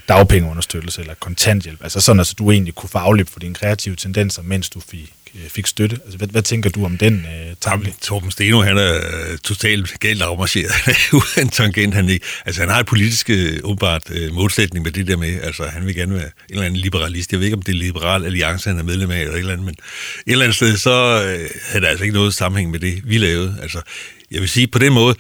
dagpengeunderstøttelse 0.08 1.02
eller 1.02 1.14
kontanthjælp. 1.14 1.84
Altså 1.84 2.02
sådan, 2.02 2.20
at 2.20 2.22
altså, 2.22 2.36
du 2.38 2.52
egentlig 2.52 2.76
kunne 2.76 2.90
få 2.90 2.98
afløb 2.98 3.30
for 3.30 3.40
dine 3.40 3.54
kreative 3.54 3.96
tendenser, 3.96 4.42
mens 4.42 4.70
du 4.70 4.80
fik 4.80 5.14
Øh, 5.36 5.50
fik 5.50 5.68
støtte. 5.68 5.98
Altså, 6.04 6.18
hvad, 6.18 6.28
hvad 6.28 6.42
tænker 6.42 6.70
du 6.70 6.86
om 6.86 6.98
den 6.98 7.14
øh, 7.14 7.56
tanke? 7.62 7.86
Jamen, 7.86 7.94
Torben 8.02 8.32
Steno, 8.32 8.62
han 8.62 8.78
er 8.78 8.96
øh, 8.96 9.38
totalt 9.38 10.00
galt 10.00 10.22
afmarcheret. 10.22 10.72
Han 11.36 11.48
er 11.48 11.52
tangent. 11.52 11.94
Han, 11.94 12.10
ikke, 12.10 12.26
altså, 12.46 12.62
han 12.62 12.70
har 12.70 12.80
et 12.80 12.86
politisk 12.86 13.30
øh, 13.30 13.60
åbenbart 13.64 14.12
øh, 14.12 14.34
modsætning 14.34 14.84
med 14.84 14.92
det 14.92 15.08
der 15.08 15.18
med, 15.18 15.42
altså 15.42 15.64
han 15.64 15.86
vil 15.86 15.96
gerne 15.96 16.14
være 16.14 16.24
en 16.24 16.32
eller 16.50 16.64
anden 16.64 16.80
liberalist. 16.80 17.32
Jeg 17.32 17.40
ved 17.40 17.46
ikke, 17.46 17.58
om 17.58 17.62
det 17.62 17.72
er 17.72 17.78
Liberal 17.78 18.26
Alliance, 18.26 18.70
han 18.70 18.80
er 18.80 18.84
medlem 18.84 19.12
af, 19.12 19.20
eller 19.20 19.34
et 19.34 19.40
eller 19.40 19.54
andet, 19.54 19.66
men 19.66 19.76
et 20.28 20.32
eller 20.32 20.46
andet 20.46 20.56
sted, 20.56 20.78
så 20.78 21.24
øh, 21.24 21.50
havde 21.66 21.84
der 21.84 21.90
altså 21.90 22.04
ikke 22.04 22.16
noget 22.16 22.34
sammenhæng 22.34 22.72
med 22.72 22.80
det, 22.80 23.02
vi 23.06 23.18
lavede. 23.18 23.58
Altså, 23.62 23.82
jeg 24.32 24.42
vil 24.42 24.50
sige, 24.50 24.68
på 24.68 24.80
den 24.80 24.94
måde, 24.94 25.16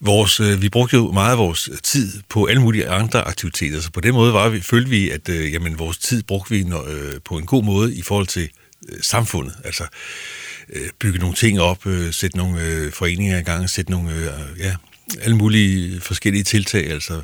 vores, 0.00 0.40
øh, 0.40 0.62
vi 0.62 0.68
brugte 0.68 0.96
jo 0.96 1.12
meget 1.12 1.32
af 1.32 1.38
vores 1.38 1.70
tid 1.82 2.12
på 2.28 2.44
alle 2.46 2.62
mulige 2.62 2.88
andre 2.88 3.28
aktiviteter, 3.28 3.80
så 3.80 3.90
på 3.90 4.00
den 4.00 4.14
måde 4.14 4.32
var 4.32 4.48
vi, 4.48 4.60
følte 4.60 4.90
vi, 4.90 5.10
at 5.10 5.28
øh, 5.28 5.52
jamen, 5.52 5.78
vores 5.78 5.98
tid 5.98 6.22
brugte 6.22 6.54
vi 6.54 6.62
når, 6.62 6.84
øh, 6.88 7.12
på 7.24 7.38
en 7.38 7.46
god 7.46 7.64
måde 7.64 7.94
i 7.94 8.02
forhold 8.02 8.26
til 8.26 8.48
Øh, 8.88 8.98
samfundet. 9.02 9.54
Altså, 9.64 9.86
øh, 10.68 10.88
bygge 10.98 11.18
nogle 11.18 11.34
ting 11.34 11.60
op, 11.60 11.86
øh, 11.86 12.12
sætte 12.12 12.36
nogle 12.36 12.62
øh, 12.62 12.92
foreninger 12.92 13.38
i 13.38 13.42
gang, 13.42 13.70
sætte 13.70 13.90
nogle, 13.90 14.14
øh, 14.14 14.58
ja, 14.58 14.76
alle 15.20 15.36
mulige 15.36 16.00
forskellige 16.00 16.44
tiltag, 16.44 16.90
altså, 16.90 17.22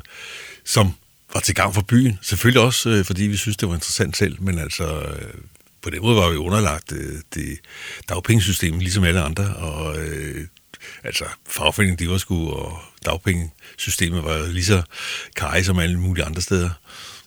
som 0.65 0.93
var 1.33 1.39
til 1.39 1.55
gavn 1.55 1.73
for 1.73 1.81
byen. 1.81 2.19
Selvfølgelig 2.21 2.61
også, 2.61 2.89
øh, 2.89 3.05
fordi 3.05 3.23
vi 3.23 3.37
synes, 3.37 3.57
det 3.57 3.69
var 3.69 3.75
interessant 3.75 4.17
selv, 4.17 4.41
men 4.41 4.59
altså, 4.59 5.01
øh, 5.01 5.33
på 5.81 5.89
den 5.89 6.01
måde 6.01 6.15
var 6.15 6.29
vi 6.29 6.37
underlagt 6.37 6.91
øh, 6.91 7.19
det 7.33 7.59
dagpengesystemet, 8.09 8.81
ligesom 8.81 9.03
alle 9.03 9.21
andre, 9.21 9.55
og 9.55 9.99
øh, 9.99 10.47
altså, 11.03 11.25
fagforeningen, 11.47 11.99
de 11.99 12.11
var 12.11 12.17
sgu, 12.17 12.49
og 12.49 12.79
dagpengesystemet 13.05 14.23
var 14.23 14.47
lige 14.47 14.65
så 14.65 14.81
kaj 15.35 15.63
som 15.63 15.79
alle 15.79 15.99
mulige 15.99 16.25
andre 16.25 16.41
steder. 16.41 16.69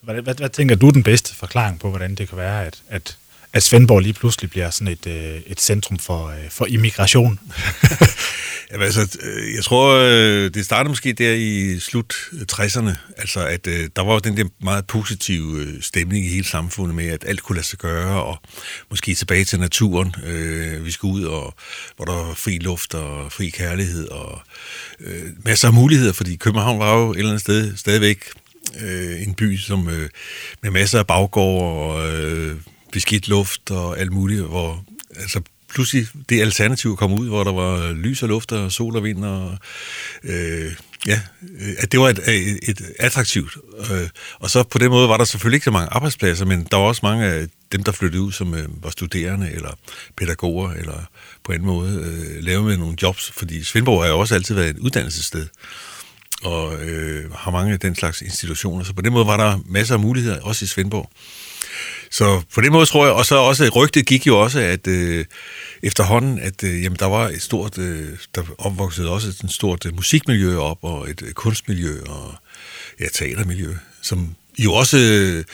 Hvad, 0.01 0.21
hvad, 0.21 0.35
hvad 0.35 0.49
tænker 0.49 0.75
du 0.75 0.89
den 0.89 1.03
bedste 1.03 1.35
forklaring 1.35 1.79
på, 1.79 1.89
hvordan 1.89 2.15
det 2.15 2.29
kan 2.29 2.37
være, 2.37 2.65
at, 2.65 2.81
at, 2.89 3.17
at 3.53 3.63
Svendborg 3.63 3.99
lige 4.01 4.13
pludselig 4.13 4.49
bliver 4.49 4.69
sådan 4.69 4.87
et, 4.87 5.07
øh, 5.07 5.41
et 5.47 5.61
centrum 5.61 5.99
for, 5.99 6.27
øh, 6.27 6.49
for 6.49 6.65
immigration? 6.65 7.39
Jamen, 8.71 8.85
altså, 8.85 9.17
øh, 9.21 9.55
jeg 9.55 9.63
tror, 9.63 9.93
øh, 9.93 10.53
det 10.53 10.65
startede 10.65 10.89
måske 10.89 11.13
der 11.13 11.33
i 11.33 11.79
slut 11.79 12.15
øh, 12.33 12.45
60'erne, 12.51 12.95
altså 13.17 13.45
at 13.45 13.67
øh, 13.67 13.89
der 13.95 14.01
var 14.01 14.19
den 14.19 14.37
der 14.37 14.45
meget 14.61 14.87
positive 14.87 15.67
stemning 15.81 16.25
i 16.25 16.29
hele 16.29 16.45
samfundet 16.45 16.95
med, 16.95 17.07
at 17.07 17.25
alt 17.27 17.43
kunne 17.43 17.55
lade 17.55 17.67
sig 17.67 17.79
gøre, 17.79 18.23
og 18.23 18.37
måske 18.89 19.15
tilbage 19.15 19.45
til 19.45 19.59
naturen. 19.59 20.15
Vi 20.83 20.91
skulle 20.91 21.13
ud, 21.13 21.23
og 21.23 21.53
hvor 21.95 22.05
der 22.05 22.13
var 22.13 22.33
fri 22.33 22.57
luft 22.57 22.93
og 22.93 23.31
fri 23.31 23.49
kærlighed, 23.49 24.07
og 24.07 24.41
masser 25.45 25.67
af 25.67 25.73
muligheder, 25.73 26.13
fordi 26.13 26.35
København 26.35 26.79
var 26.79 26.97
jo 26.97 27.11
et 27.11 27.17
eller 27.17 27.29
andet 27.29 27.41
sted 27.41 27.77
stadigvæk 27.77 28.25
en 29.19 29.33
by 29.33 29.57
som 29.57 29.79
med 30.61 30.71
masser 30.71 30.99
af 30.99 31.07
baggård 31.07 31.97
og 31.97 32.11
beskidt 32.91 33.27
luft 33.27 33.71
og 33.71 33.99
alt 33.99 34.11
muligt, 34.11 34.41
hvor 34.41 34.83
altså 35.15 35.41
pludselig 35.69 36.07
det 36.29 36.41
alternativ 36.41 36.97
kom 36.97 37.13
ud, 37.13 37.27
hvor 37.27 37.43
der 37.43 37.51
var 37.51 37.93
lys 37.93 38.23
og 38.23 38.29
luft 38.29 38.51
og 38.51 38.71
sol 38.71 38.95
og 38.95 39.03
vind, 39.03 39.25
og 39.25 39.57
øh, 40.23 40.71
ja, 41.07 41.21
øh, 41.59 41.73
at 41.77 41.91
det 41.91 41.99
var 41.99 42.09
et, 42.09 42.19
et, 42.27 42.69
et 42.69 42.81
attraktivt. 42.99 43.57
Øh, 43.91 44.09
og 44.39 44.49
så 44.49 44.63
på 44.63 44.77
den 44.77 44.89
måde 44.89 45.09
var 45.09 45.17
der 45.17 45.25
selvfølgelig 45.25 45.55
ikke 45.55 45.65
så 45.65 45.71
mange 45.71 45.89
arbejdspladser, 45.91 46.45
men 46.45 46.67
der 46.71 46.77
var 46.77 46.83
også 46.83 46.99
mange 47.03 47.25
af 47.25 47.47
dem, 47.71 47.83
der 47.83 47.91
flyttede 47.91 48.21
ud, 48.21 48.31
som 48.31 48.53
øh, 48.53 48.83
var 48.83 48.89
studerende 48.89 49.51
eller 49.51 49.71
pædagoger, 50.17 50.71
eller 50.71 51.09
på 51.43 51.51
en 51.51 51.65
måde 51.65 51.91
øh, 52.05 52.43
lavede 52.43 52.65
med 52.65 52.77
nogle 52.77 52.97
jobs, 53.01 53.31
fordi 53.31 53.63
Svendborg 53.63 54.03
har 54.03 54.09
jo 54.09 54.19
også 54.19 54.35
altid 54.35 54.55
været 54.55 54.69
et 54.69 54.77
uddannelsessted 54.77 55.47
og 56.43 56.79
øh, 56.81 57.31
har 57.33 57.51
mange 57.51 57.73
af 57.73 57.79
den 57.79 57.95
slags 57.95 58.21
institutioner. 58.21 58.83
Så 58.83 58.93
på 58.93 59.01
den 59.01 59.13
måde 59.13 59.27
var 59.27 59.37
der 59.37 59.59
masser 59.65 59.93
af 59.95 59.99
muligheder, 59.99 60.41
også 60.41 60.65
i 60.65 60.67
Svendborg. 60.67 61.09
Så 62.11 62.41
på 62.55 62.61
den 62.61 62.71
måde 62.71 62.85
tror 62.85 63.05
jeg, 63.05 63.13
og 63.13 63.25
så 63.25 63.35
også 63.35 63.69
rygtet 63.75 64.05
gik 64.05 64.27
jo 64.27 64.39
også, 64.39 64.59
at 64.59 64.87
øh, 64.87 65.25
efterhånden, 65.83 66.39
at 66.39 66.63
øh, 66.63 66.83
jamen, 66.83 66.97
der 66.99 67.05
var 67.05 67.27
et 67.27 67.41
stort, 67.41 67.77
øh, 67.77 68.07
der 68.35 68.43
opvoksede 68.57 69.09
også 69.09 69.27
et 69.27 69.51
stort 69.51 69.85
øh, 69.85 69.95
musikmiljø 69.95 70.57
op, 70.57 70.77
og 70.81 71.09
et 71.09 71.21
øh, 71.21 71.33
kunstmiljø, 71.33 72.01
og 72.03 72.35
ja, 72.99 73.05
teatermiljø, 73.13 73.73
som 74.01 74.35
jo 74.59 74.73
også 74.73 74.97
øh, 74.97 75.45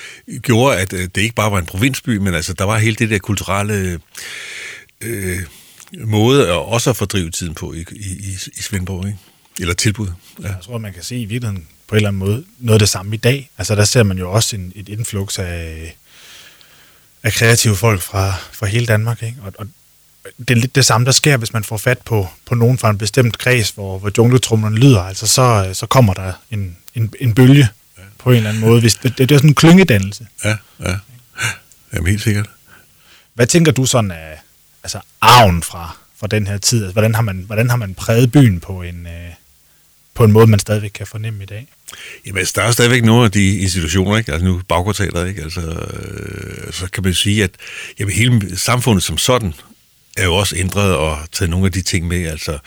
gjorde, 0.41 0.77
at 0.77 0.93
øh, 0.93 1.07
det 1.15 1.21
ikke 1.21 1.35
bare 1.35 1.51
var 1.51 1.59
en 1.59 1.65
provinsby, 1.65 2.17
men 2.17 2.33
altså, 2.33 2.53
der 2.53 2.63
var 2.63 2.77
hele 2.77 2.95
det 2.95 3.09
der 3.09 3.17
kulturelle 3.17 3.99
øh, 5.01 5.39
måde 6.03 6.47
at 6.47 6.53
også 6.53 6.89
at 6.89 6.97
fordrive 6.97 7.31
tiden 7.31 7.53
på 7.53 7.73
i, 7.73 7.85
i, 7.91 8.37
i 8.57 8.61
Svendborg, 8.61 9.07
ikke? 9.07 9.19
Eller 9.59 9.73
tilbud. 9.73 10.07
Ja. 10.41 10.47
Jeg 10.47 10.57
tror, 10.63 10.77
man 10.77 10.93
kan 10.93 11.03
se 11.03 11.17
i 11.17 11.25
virkeligheden 11.25 11.67
på 11.87 11.95
en 11.95 11.97
eller 11.97 12.09
anden 12.09 12.19
måde 12.19 12.45
noget 12.59 12.75
af 12.75 12.79
det 12.79 12.89
samme 12.89 13.15
i 13.15 13.17
dag. 13.17 13.49
Altså, 13.57 13.75
der 13.75 13.83
ser 13.83 14.03
man 14.03 14.17
jo 14.17 14.31
også 14.31 14.55
en, 14.55 14.73
et 14.75 14.89
influx 14.89 15.39
af 15.39 15.95
af 17.25 17.33
kreative 17.33 17.75
folk 17.75 18.01
fra, 18.01 18.33
fra 18.51 18.65
hele 18.65 18.85
Danmark. 18.85 19.23
Ikke? 19.23 19.37
Og, 19.41 19.53
og 19.57 19.67
det 20.37 20.51
er 20.51 20.55
lidt 20.55 20.75
det 20.75 20.85
samme, 20.85 21.05
der 21.05 21.11
sker, 21.11 21.37
hvis 21.37 21.53
man 21.53 21.63
får 21.63 21.77
fat 21.77 21.97
på, 21.97 22.27
på 22.45 22.55
nogen 22.55 22.77
fra 22.77 22.89
en 22.89 22.97
bestemt 22.97 23.37
kreds, 23.37 23.69
hvor, 23.69 23.99
hvor 23.99 24.11
jungletrummerne 24.17 24.75
lyder. 24.75 25.01
Altså, 25.01 25.27
så, 25.27 25.69
så 25.73 25.85
kommer 25.85 26.13
der 26.13 26.33
en, 26.51 26.77
en, 26.95 27.13
en 27.19 27.33
bølge 27.33 27.69
ja. 27.97 28.03
på 28.17 28.29
en 28.29 28.35
eller 28.35 28.49
anden 28.49 28.61
måde. 28.61 28.81
Hvis 28.81 28.95
det, 28.95 29.17
det, 29.17 29.29
det 29.29 29.35
er 29.35 29.39
sådan 29.39 29.49
en 29.49 29.55
klyngedannelse. 29.55 30.27
Ja, 30.43 30.57
ja. 30.79 30.95
Jamen 31.93 32.07
helt 32.07 32.21
sikkert. 32.21 32.49
Hvad 33.33 33.47
tænker 33.47 33.71
du 33.71 33.85
sådan 33.85 34.11
af 34.11 34.41
altså, 34.83 34.99
arven 35.21 35.63
fra, 35.63 35.97
fra 36.19 36.27
den 36.27 36.47
her 36.47 36.57
tid? 36.57 36.83
Altså, 36.83 36.93
hvordan, 36.93 37.15
har 37.15 37.21
man, 37.21 37.43
hvordan 37.45 37.69
har 37.69 37.77
man 37.77 37.93
præget 37.93 38.31
byen 38.31 38.59
på 38.59 38.81
en, 38.81 39.07
øh, 39.07 39.33
på 40.15 40.23
en 40.23 40.31
måde, 40.31 40.47
man 40.47 40.59
stadigvæk 40.59 40.91
kan 40.93 41.07
fornemme 41.07 41.43
i 41.43 41.45
dag? 41.45 41.67
Jamen, 42.25 42.39
altså, 42.39 42.53
der 42.55 42.61
er 42.61 42.71
stadigvæk 42.71 43.03
nogle 43.03 43.25
af 43.25 43.31
de 43.31 43.57
institutioner, 43.57 44.17
ikke? 44.17 44.31
altså 44.31 44.45
nu 44.45 44.61
baggårdtaler, 44.67 45.25
ikke? 45.25 45.41
Altså, 45.41 45.61
øh, 45.61 46.73
så 46.73 46.87
kan 46.93 47.03
man 47.03 47.13
sige, 47.13 47.43
at 47.43 47.51
jamen, 47.99 48.13
hele 48.13 48.57
samfundet 48.57 49.03
som 49.03 49.17
sådan 49.17 49.53
er 50.17 50.23
jo 50.23 50.35
også 50.35 50.55
ændret 50.57 50.95
og 50.95 51.17
taget 51.31 51.49
nogle 51.49 51.65
af 51.65 51.71
de 51.71 51.81
ting 51.81 52.07
med, 52.07 52.25
altså 52.25 52.57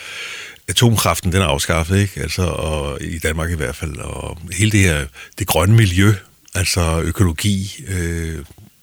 atomkraften, 0.68 1.32
den 1.32 1.42
er 1.42 1.46
afskaffet, 1.46 1.98
ikke? 1.98 2.20
Altså, 2.20 2.42
og 2.42 2.98
i 3.02 3.18
Danmark 3.18 3.50
i 3.50 3.54
hvert 3.56 3.76
fald, 3.76 3.96
og 3.96 4.38
hele 4.52 4.70
det 4.70 4.80
her, 4.80 5.06
det 5.38 5.46
grønne 5.46 5.76
miljø, 5.76 6.14
altså 6.54 7.00
økologi, 7.00 7.84
øh, 7.88 8.38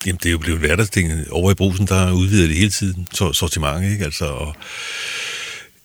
jamen 0.06 0.20
det 0.24 0.26
er 0.26 0.32
jo 0.32 0.38
blevet 0.38 0.60
hverdagsting. 0.60 1.32
Over 1.32 1.52
i 1.52 1.54
brusen, 1.54 1.88
der 1.88 2.12
udvider 2.12 2.48
det 2.48 2.56
hele 2.56 2.72
tiden, 2.72 3.08
sortiment, 3.34 3.92
ikke? 3.92 4.06
Altså, 4.06 4.26
og, 4.26 4.56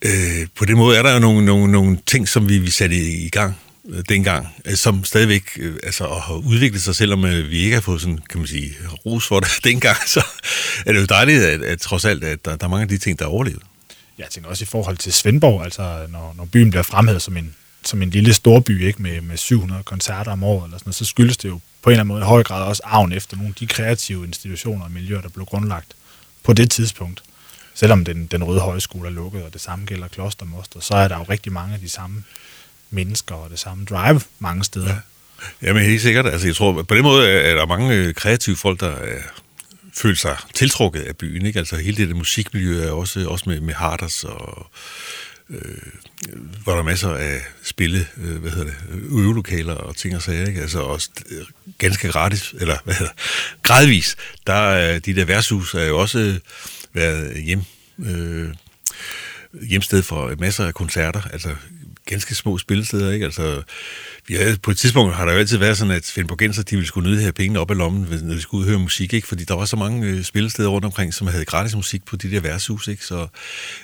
øh, 0.05 0.47
på 0.55 0.65
den 0.65 0.77
måde 0.77 0.99
er 0.99 1.03
der 1.03 1.13
jo 1.13 1.19
nogle, 1.19 1.47
nogle, 1.47 1.73
nogle 1.73 1.99
ting, 2.07 2.29
som 2.29 2.49
vi, 2.49 2.59
vi 2.59 2.71
satte 2.71 2.97
i, 2.97 3.29
gang 3.29 3.55
øh, 3.89 4.05
dengang, 4.09 4.49
øh, 4.65 4.75
som 4.75 5.05
stadigvæk 5.05 5.43
øh, 5.57 5.77
altså, 5.83 6.05
har 6.05 6.35
udviklet 6.35 6.83
sig, 6.83 6.97
selvom 6.97 7.25
øh, 7.25 7.51
vi 7.51 7.59
ikke 7.59 7.75
har 7.75 7.81
fået 7.81 8.01
sådan, 8.01 8.19
kan 8.31 8.39
man 8.39 8.47
sige, 8.47 8.73
ros 9.07 9.27
for 9.27 9.41
det 9.41 9.51
dengang, 9.65 9.97
så 10.07 10.25
er 10.87 10.93
det 10.93 11.01
jo 11.01 11.07
dejligt, 11.07 11.43
at, 11.43 11.63
at 11.63 11.81
trods 11.81 12.05
alt, 12.05 12.25
at 12.25 12.45
der, 12.45 12.57
der 12.57 12.67
er 12.67 12.71
mange 12.71 12.83
af 12.83 12.89
de 12.89 12.99
ting, 12.99 13.19
der 13.19 13.25
er 13.25 13.29
overlevet. 13.29 13.63
Jeg 14.19 14.27
tænker 14.31 14.51
også 14.51 14.63
i 14.63 14.67
forhold 14.67 14.97
til 14.97 15.13
Svendborg, 15.13 15.65
altså 15.65 16.07
når, 16.09 16.35
når 16.37 16.45
byen 16.45 16.71
bliver 16.71 16.83
fremhævet 16.83 17.23
som 17.23 17.37
en, 17.37 17.55
som 17.85 18.03
en 18.03 18.11
lille 18.11 18.35
storby, 18.35 18.87
ikke 18.87 19.03
med, 19.03 19.21
med 19.21 19.37
700 19.37 19.83
koncerter 19.83 20.33
om 20.33 20.45
året, 20.45 20.65
eller 20.65 20.79
sådan 20.79 20.89
noget, 20.89 20.97
så 20.97 21.05
skyldes 21.05 21.37
det 21.37 21.49
jo 21.49 21.61
på 21.83 21.91
en 21.91 21.93
eller 21.93 22.01
anden 22.01 22.09
måde 22.09 22.21
i 22.21 22.25
høj 22.25 22.43
grad 22.43 22.63
også 22.63 22.83
arven 22.85 23.13
efter 23.13 23.37
nogle 23.37 23.49
af 23.49 23.55
de 23.55 23.67
kreative 23.67 24.27
institutioner 24.27 24.85
og 24.85 24.91
miljøer, 24.91 25.21
der 25.21 25.29
blev 25.29 25.47
grundlagt 25.47 25.95
på 26.43 26.53
det 26.53 26.71
tidspunkt 26.71 27.23
selvom 27.75 28.05
den, 28.05 28.27
den 28.27 28.45
røde 28.45 28.61
højskole 28.61 29.09
er 29.09 29.13
lukket, 29.13 29.43
og 29.43 29.53
det 29.53 29.61
samme 29.61 29.85
gælder 29.85 30.09
Klostermoster, 30.09 30.81
så 30.81 30.95
er 30.95 31.09
der 31.09 31.17
jo 31.17 31.23
rigtig 31.23 31.53
mange 31.53 31.75
af 31.75 31.81
de 31.81 31.89
samme 31.89 32.25
mennesker 32.91 33.35
og 33.35 33.51
det 33.51 33.59
samme 33.59 33.85
drive 33.85 34.21
mange 34.39 34.65
steder. 34.65 34.89
Ja. 34.89 34.97
Jamen 35.63 35.83
helt 35.83 36.03
sikkert. 36.03 36.27
Altså, 36.27 36.47
jeg 36.47 36.57
tror, 36.57 36.83
på 36.83 36.95
den 36.95 37.03
måde 37.03 37.29
er 37.29 37.55
der 37.55 37.67
mange 37.67 37.95
øh, 37.95 38.15
kreative 38.15 38.57
folk, 38.57 38.81
der 38.81 38.91
er, 38.91 39.19
føler 39.95 40.17
sig 40.17 40.37
tiltrukket 40.55 41.01
af 41.01 41.17
byen. 41.17 41.47
Ikke? 41.47 41.59
Altså 41.59 41.77
hele 41.77 41.97
det 41.97 42.09
der 42.09 42.15
musikmiljø 42.15 42.83
er 42.83 42.91
også, 42.91 43.29
også 43.29 43.45
med, 43.49 43.61
med 43.61 43.75
Harders 43.75 44.25
og 44.25 44.67
øh, 45.51 45.77
hvor 46.63 46.73
der 46.73 46.79
er 46.79 46.85
masser 46.85 47.11
af 47.11 47.41
spille, 47.63 48.07
øh, 48.17 48.37
hvad 48.37 48.51
hedder 48.51 48.65
det, 48.65 48.75
øvelokaler 49.11 49.75
og 49.75 49.97
ting 49.97 50.17
og 50.17 50.23
sager, 50.23 50.47
ikke? 50.47 50.61
Altså 50.61 50.81
også 50.81 51.11
øh, 51.31 51.45
ganske 51.79 52.09
gratis, 52.09 52.55
eller 52.61 52.77
hvad 52.85 52.95
hedder 52.95 53.13
gradvis. 53.63 54.17
Der 54.47 54.53
er, 54.53 54.99
de 54.99 55.17
der 55.17 55.25
værtshus 55.25 55.75
er 55.75 55.85
jo 55.85 55.99
også 55.99 56.41
været 56.93 57.43
hjem, 57.43 57.63
øh, 58.07 58.49
hjemsted 59.69 60.03
for 60.03 60.35
masser 60.39 60.67
af 60.67 60.75
koncerter, 60.75 61.23
altså 61.33 61.49
ganske 62.07 62.35
små 62.35 62.59
spillesteder, 62.59 63.13
ikke? 63.13 63.25
Altså, 63.25 63.63
vi 64.27 64.35
havde, 64.35 64.57
på 64.63 64.71
et 64.71 64.79
tidspunkt 64.79 65.15
har 65.15 65.25
der 65.25 65.33
jo 65.33 65.39
altid 65.39 65.59
været 65.59 65.79
sådan, 65.79 65.95
at 65.95 66.07
Svendborgenser, 66.07 66.63
de 66.63 66.77
ville 66.77 66.87
skulle 66.87 67.11
nyde 67.11 67.23
her 67.23 67.33
pengene 67.33 67.61
op 67.61 67.71
i 67.71 67.75
lommen, 67.75 68.07
når 68.23 68.35
de 68.35 68.41
skulle 68.41 68.59
ud 68.59 68.65
og 68.65 68.71
høre 68.71 68.79
musik, 68.79 69.15
ikke? 69.15 69.29
Fordi 69.29 69.45
der 69.45 69.55
var 69.55 69.65
så 69.65 69.77
mange 69.77 70.09
øh, 70.09 70.23
spillesteder 70.23 70.69
rundt 70.69 70.85
omkring, 70.85 71.15
som 71.15 71.27
havde 71.27 71.45
gratis 71.45 71.75
musik 71.75 72.05
på 72.05 72.17
de 72.17 72.31
der 72.31 72.41
værtshus, 72.41 72.89
ikke? 72.89 73.05
Så, 73.05 73.27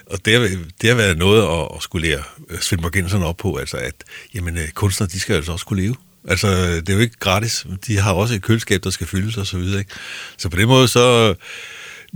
og 0.06 0.24
det 0.24 0.32
har, 0.32 0.58
det 0.80 0.88
har 0.88 0.96
været 0.96 1.18
noget 1.18 1.42
at, 1.42 1.68
at 1.76 1.82
skulle 1.82 2.08
lære 2.08 2.22
øh, 2.50 2.60
Svendborgenserne 2.60 3.26
op 3.26 3.36
på, 3.36 3.56
altså 3.56 3.76
at 3.76 3.94
jamen, 4.34 4.58
øh, 4.58 4.68
kunstnere, 4.68 5.10
de 5.12 5.20
skal 5.20 5.36
altså 5.36 5.52
også 5.52 5.66
kunne 5.66 5.82
leve. 5.82 5.96
Altså, 6.28 6.76
det 6.76 6.88
er 6.88 6.94
jo 6.94 7.00
ikke 7.00 7.18
gratis. 7.18 7.66
De 7.86 7.98
har 7.98 8.12
også 8.12 8.34
et 8.34 8.42
køleskab, 8.42 8.84
der 8.84 8.90
skal 8.90 9.06
fyldes 9.06 9.36
og 9.36 9.46
så 9.46 9.58
videre, 9.58 9.78
ikke? 9.78 9.90
Så 10.36 10.48
på 10.48 10.56
den 10.56 10.68
måde, 10.68 10.88
så 10.88 11.34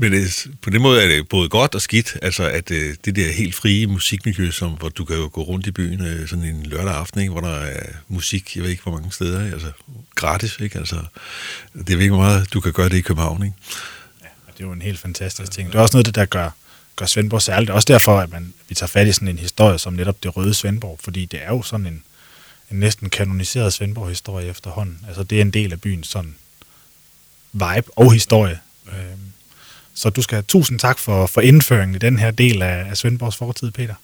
men 0.00 0.12
det, 0.12 0.46
på 0.62 0.70
den 0.70 0.82
måde 0.82 1.02
er 1.02 1.08
det 1.08 1.28
både 1.28 1.48
godt 1.48 1.74
og 1.74 1.80
skidt, 1.80 2.16
altså 2.22 2.44
at 2.44 2.70
øh, 2.70 2.94
det 3.04 3.16
der 3.16 3.32
helt 3.32 3.54
frie 3.54 3.86
musikmiljø, 3.86 4.50
som, 4.50 4.72
hvor 4.72 4.88
du 4.88 5.04
kan 5.04 5.16
jo 5.16 5.30
gå 5.32 5.42
rundt 5.42 5.66
i 5.66 5.70
byen 5.70 6.06
øh, 6.06 6.28
sådan 6.28 6.44
en 6.44 6.66
lørdag 6.66 6.94
aften, 6.94 7.20
ikke, 7.20 7.32
hvor 7.32 7.40
der 7.40 7.56
er 7.56 7.86
musik, 8.08 8.56
jeg 8.56 8.62
ved 8.62 8.70
ikke 8.70 8.82
hvor 8.82 8.92
mange 8.92 9.12
steder, 9.12 9.52
altså 9.52 9.72
gratis, 10.14 10.60
ikke? 10.60 10.78
Altså, 10.78 10.96
det 11.74 11.90
er 11.90 12.00
ikke 12.00 12.14
meget, 12.14 12.52
du 12.52 12.60
kan 12.60 12.72
gøre 12.72 12.88
det 12.88 12.96
i 12.96 13.00
København, 13.00 13.44
ikke? 13.44 13.56
Ja, 14.22 14.26
det 14.52 14.62
er 14.62 14.66
jo 14.66 14.72
en 14.72 14.82
helt 14.82 14.98
fantastisk 14.98 15.52
ting. 15.52 15.72
Det 15.72 15.78
er 15.78 15.82
også 15.82 15.96
noget, 15.96 16.06
det 16.06 16.14
der 16.14 16.24
gør, 16.24 16.50
gør 16.96 17.06
Svendborg 17.06 17.42
særligt. 17.42 17.66
Det 17.66 17.72
er 17.72 17.76
også 17.76 17.92
derfor, 17.92 18.18
at 18.18 18.30
man, 18.30 18.54
vi 18.68 18.74
tager 18.74 18.88
fat 18.88 19.06
i 19.06 19.12
sådan 19.12 19.28
en 19.28 19.38
historie 19.38 19.78
som 19.78 19.92
netop 19.92 20.22
det 20.22 20.36
røde 20.36 20.54
Svendborg, 20.54 20.98
fordi 21.02 21.24
det 21.24 21.40
er 21.42 21.48
jo 21.48 21.62
sådan 21.62 21.86
en, 21.86 22.02
en 22.70 22.80
næsten 22.80 23.10
kanoniseret 23.10 23.72
Svendborg-historie 23.72 24.46
efterhånden. 24.46 24.98
Altså 25.08 25.22
det 25.22 25.38
er 25.38 25.42
en 25.42 25.50
del 25.50 25.72
af 25.72 25.80
byens 25.80 26.08
sådan 26.08 26.34
vibe 27.52 27.90
og 27.96 28.12
historie. 28.12 28.58
Øhm, 28.88 29.29
så 29.94 30.11
du 30.11 30.22
skal 30.22 30.37
have 30.37 30.44
tusind 30.48 30.79
tak 30.79 30.98
for, 30.98 31.26
for 31.26 31.40
indføringen 31.40 31.94
i 31.94 31.98
den 31.98 32.18
her 32.18 32.31
del 32.31 32.62
af, 32.62 32.87
af 32.90 32.96
Svendborgs 32.96 33.37
fortid, 33.37 33.70
Peter. 33.70 33.94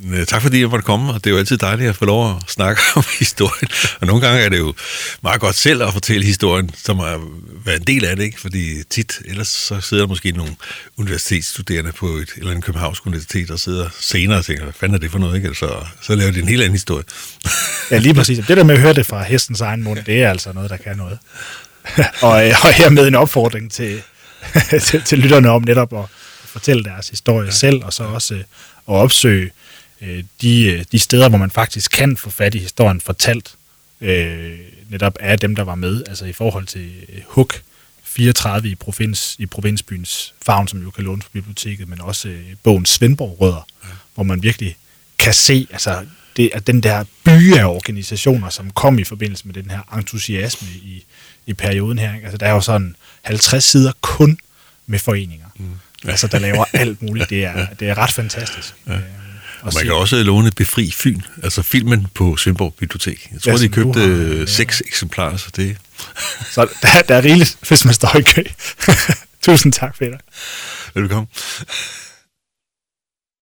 Men, 0.00 0.20
uh, 0.20 0.26
tak 0.26 0.42
fordi 0.42 0.60
jeg 0.60 0.68
måtte 0.68 0.84
komme, 0.84 1.12
og 1.12 1.24
det 1.24 1.30
er 1.30 1.34
jo 1.34 1.38
altid 1.38 1.58
dejligt 1.58 1.88
at 1.88 1.96
få 1.96 2.04
lov 2.04 2.36
at 2.36 2.42
snakke 2.48 2.82
om 2.96 3.04
historien. 3.18 3.68
Og 4.00 4.06
nogle 4.06 4.26
gange 4.26 4.40
er 4.40 4.48
det 4.48 4.58
jo 4.58 4.74
meget 5.22 5.40
godt 5.40 5.56
selv 5.56 5.82
at 5.82 5.92
fortælle 5.92 6.26
historien, 6.26 6.70
som 6.84 6.98
har 6.98 7.20
været 7.64 7.80
en 7.80 7.86
del 7.86 8.04
af 8.04 8.16
det, 8.16 8.24
ikke? 8.24 8.40
Fordi 8.40 8.82
tit, 8.90 9.18
ellers 9.24 9.48
så 9.48 9.80
sidder 9.80 10.02
der 10.02 10.08
måske 10.08 10.32
nogle 10.32 10.56
universitetsstuderende 10.96 11.92
på 11.92 12.06
et 12.06 12.28
eller 12.36 12.50
andet 12.50 12.64
Københavns 12.64 13.06
Universitet 13.06 13.50
og 13.50 13.60
sidder 13.60 13.88
senere 14.00 14.38
og 14.38 14.44
tænker, 14.44 14.64
hvad 14.64 14.72
fanden 14.80 14.94
er 14.94 14.98
det 14.98 15.10
for 15.10 15.18
noget, 15.18 15.36
ikke? 15.36 15.54
Så, 15.54 15.84
så 16.02 16.14
laver 16.14 16.32
de 16.32 16.38
en 16.38 16.48
helt 16.48 16.62
anden 16.62 16.74
historie. 16.74 17.04
ja, 17.90 17.98
lige 17.98 18.14
præcis. 18.14 18.38
Det 18.48 18.56
der 18.56 18.64
med 18.64 18.74
at 18.74 18.80
høre 18.80 18.94
det 18.94 19.06
fra 19.06 19.22
hestens 19.22 19.60
egen 19.60 19.82
mund, 19.82 19.98
det 20.06 20.22
er 20.22 20.30
altså 20.30 20.52
noget, 20.52 20.70
der 20.70 20.76
kan 20.76 20.96
noget. 20.96 21.18
og, 22.28 22.48
øh, 22.48 22.54
og 22.64 22.72
hermed 22.72 23.08
en 23.08 23.14
opfordring 23.14 23.72
til, 23.72 24.02
til, 24.86 25.02
til 25.02 25.18
lytterne 25.18 25.50
om 25.50 25.62
netop 25.62 25.92
at 25.92 26.04
fortælle 26.44 26.84
deres 26.84 27.08
historie 27.08 27.46
ja. 27.46 27.52
selv, 27.52 27.84
og 27.84 27.92
så 27.92 28.04
også 28.04 28.34
øh, 28.34 28.40
at 28.88 28.94
opsøge 28.94 29.50
øh, 30.00 30.24
de, 30.42 30.64
øh, 30.64 30.84
de 30.92 30.98
steder, 30.98 31.28
hvor 31.28 31.38
man 31.38 31.50
faktisk 31.50 31.90
kan 31.90 32.16
få 32.16 32.30
fat 32.30 32.54
i 32.54 32.58
historien 32.58 33.00
fortalt 33.00 33.54
øh, 34.00 34.58
netop 34.88 35.16
af 35.20 35.38
dem, 35.38 35.56
der 35.56 35.62
var 35.62 35.74
med, 35.74 36.02
altså 36.08 36.24
i 36.24 36.32
forhold 36.32 36.66
til 36.66 36.90
Huk 37.26 37.62
34 38.04 38.68
i, 38.68 38.74
provins, 38.74 39.36
i 39.38 39.46
provinsbyens 39.46 40.34
favn, 40.46 40.68
som 40.68 40.82
jo 40.82 40.90
kan 40.90 41.04
låne 41.04 41.22
på 41.22 41.28
biblioteket, 41.32 41.88
men 41.88 42.00
også 42.00 42.28
øh, 42.28 42.44
bogen 42.62 42.86
Svendborg 42.86 43.40
Rødder, 43.40 43.66
ja. 43.84 43.88
hvor 44.14 44.24
man 44.24 44.42
virkelig 44.42 44.76
kan 45.18 45.34
se, 45.34 45.66
altså 45.70 46.04
det, 46.36 46.50
at 46.52 46.66
den 46.66 46.80
der 46.80 47.04
by 47.24 47.54
af 47.54 47.64
organisationer, 47.64 48.48
som 48.48 48.70
kom 48.70 48.98
i 48.98 49.04
forbindelse 49.04 49.46
med 49.46 49.54
den 49.54 49.70
her 49.70 49.96
entusiasme 49.96 50.68
i, 50.68 51.04
i 51.46 51.54
perioden 51.54 51.98
her. 51.98 52.14
Ikke? 52.14 52.26
Altså, 52.26 52.38
der 52.38 52.46
er 52.46 52.50
jo 52.50 52.60
sådan 52.60 52.96
50 53.24 53.64
sider 53.64 53.92
kun 54.00 54.38
med 54.86 54.98
foreninger, 54.98 55.46
mm. 55.56 55.64
ja. 56.04 56.10
altså, 56.10 56.26
der 56.26 56.38
laver 56.38 56.64
alt 56.72 57.02
muligt. 57.02 57.30
Det 57.30 57.44
er, 57.44 57.66
det 57.80 57.88
er 57.88 57.98
ret 57.98 58.12
fantastisk. 58.12 58.74
Ja. 58.86 58.92
Øh, 58.92 59.00
og 59.60 59.72
man 59.74 59.84
kan 59.84 59.92
også 59.92 60.22
låne 60.22 60.50
Befri 60.50 60.90
Fyn, 60.90 61.20
altså 61.42 61.62
filmen 61.62 62.06
på 62.14 62.36
Svendborg 62.36 62.74
Bibliotek. 62.74 63.28
Jeg 63.32 63.40
tror, 63.40 63.52
ja, 63.52 63.58
de 63.58 63.68
købte 63.68 64.00
har, 64.00 64.08
ja. 64.08 64.46
seks 64.46 64.82
eksemplarer, 64.86 65.36
så 65.36 65.50
det... 65.56 65.76
så 66.50 66.68
der, 66.82 67.02
der 67.08 67.14
er 67.14 67.24
rigeligt, 67.24 67.58
hvis 67.68 67.84
man 67.84 67.94
står 67.94 68.16
i 68.16 68.22
kø. 68.22 68.42
Tusind 69.46 69.72
tak, 69.72 69.98
Peter. 69.98 70.18
Velkommen. 70.94 71.28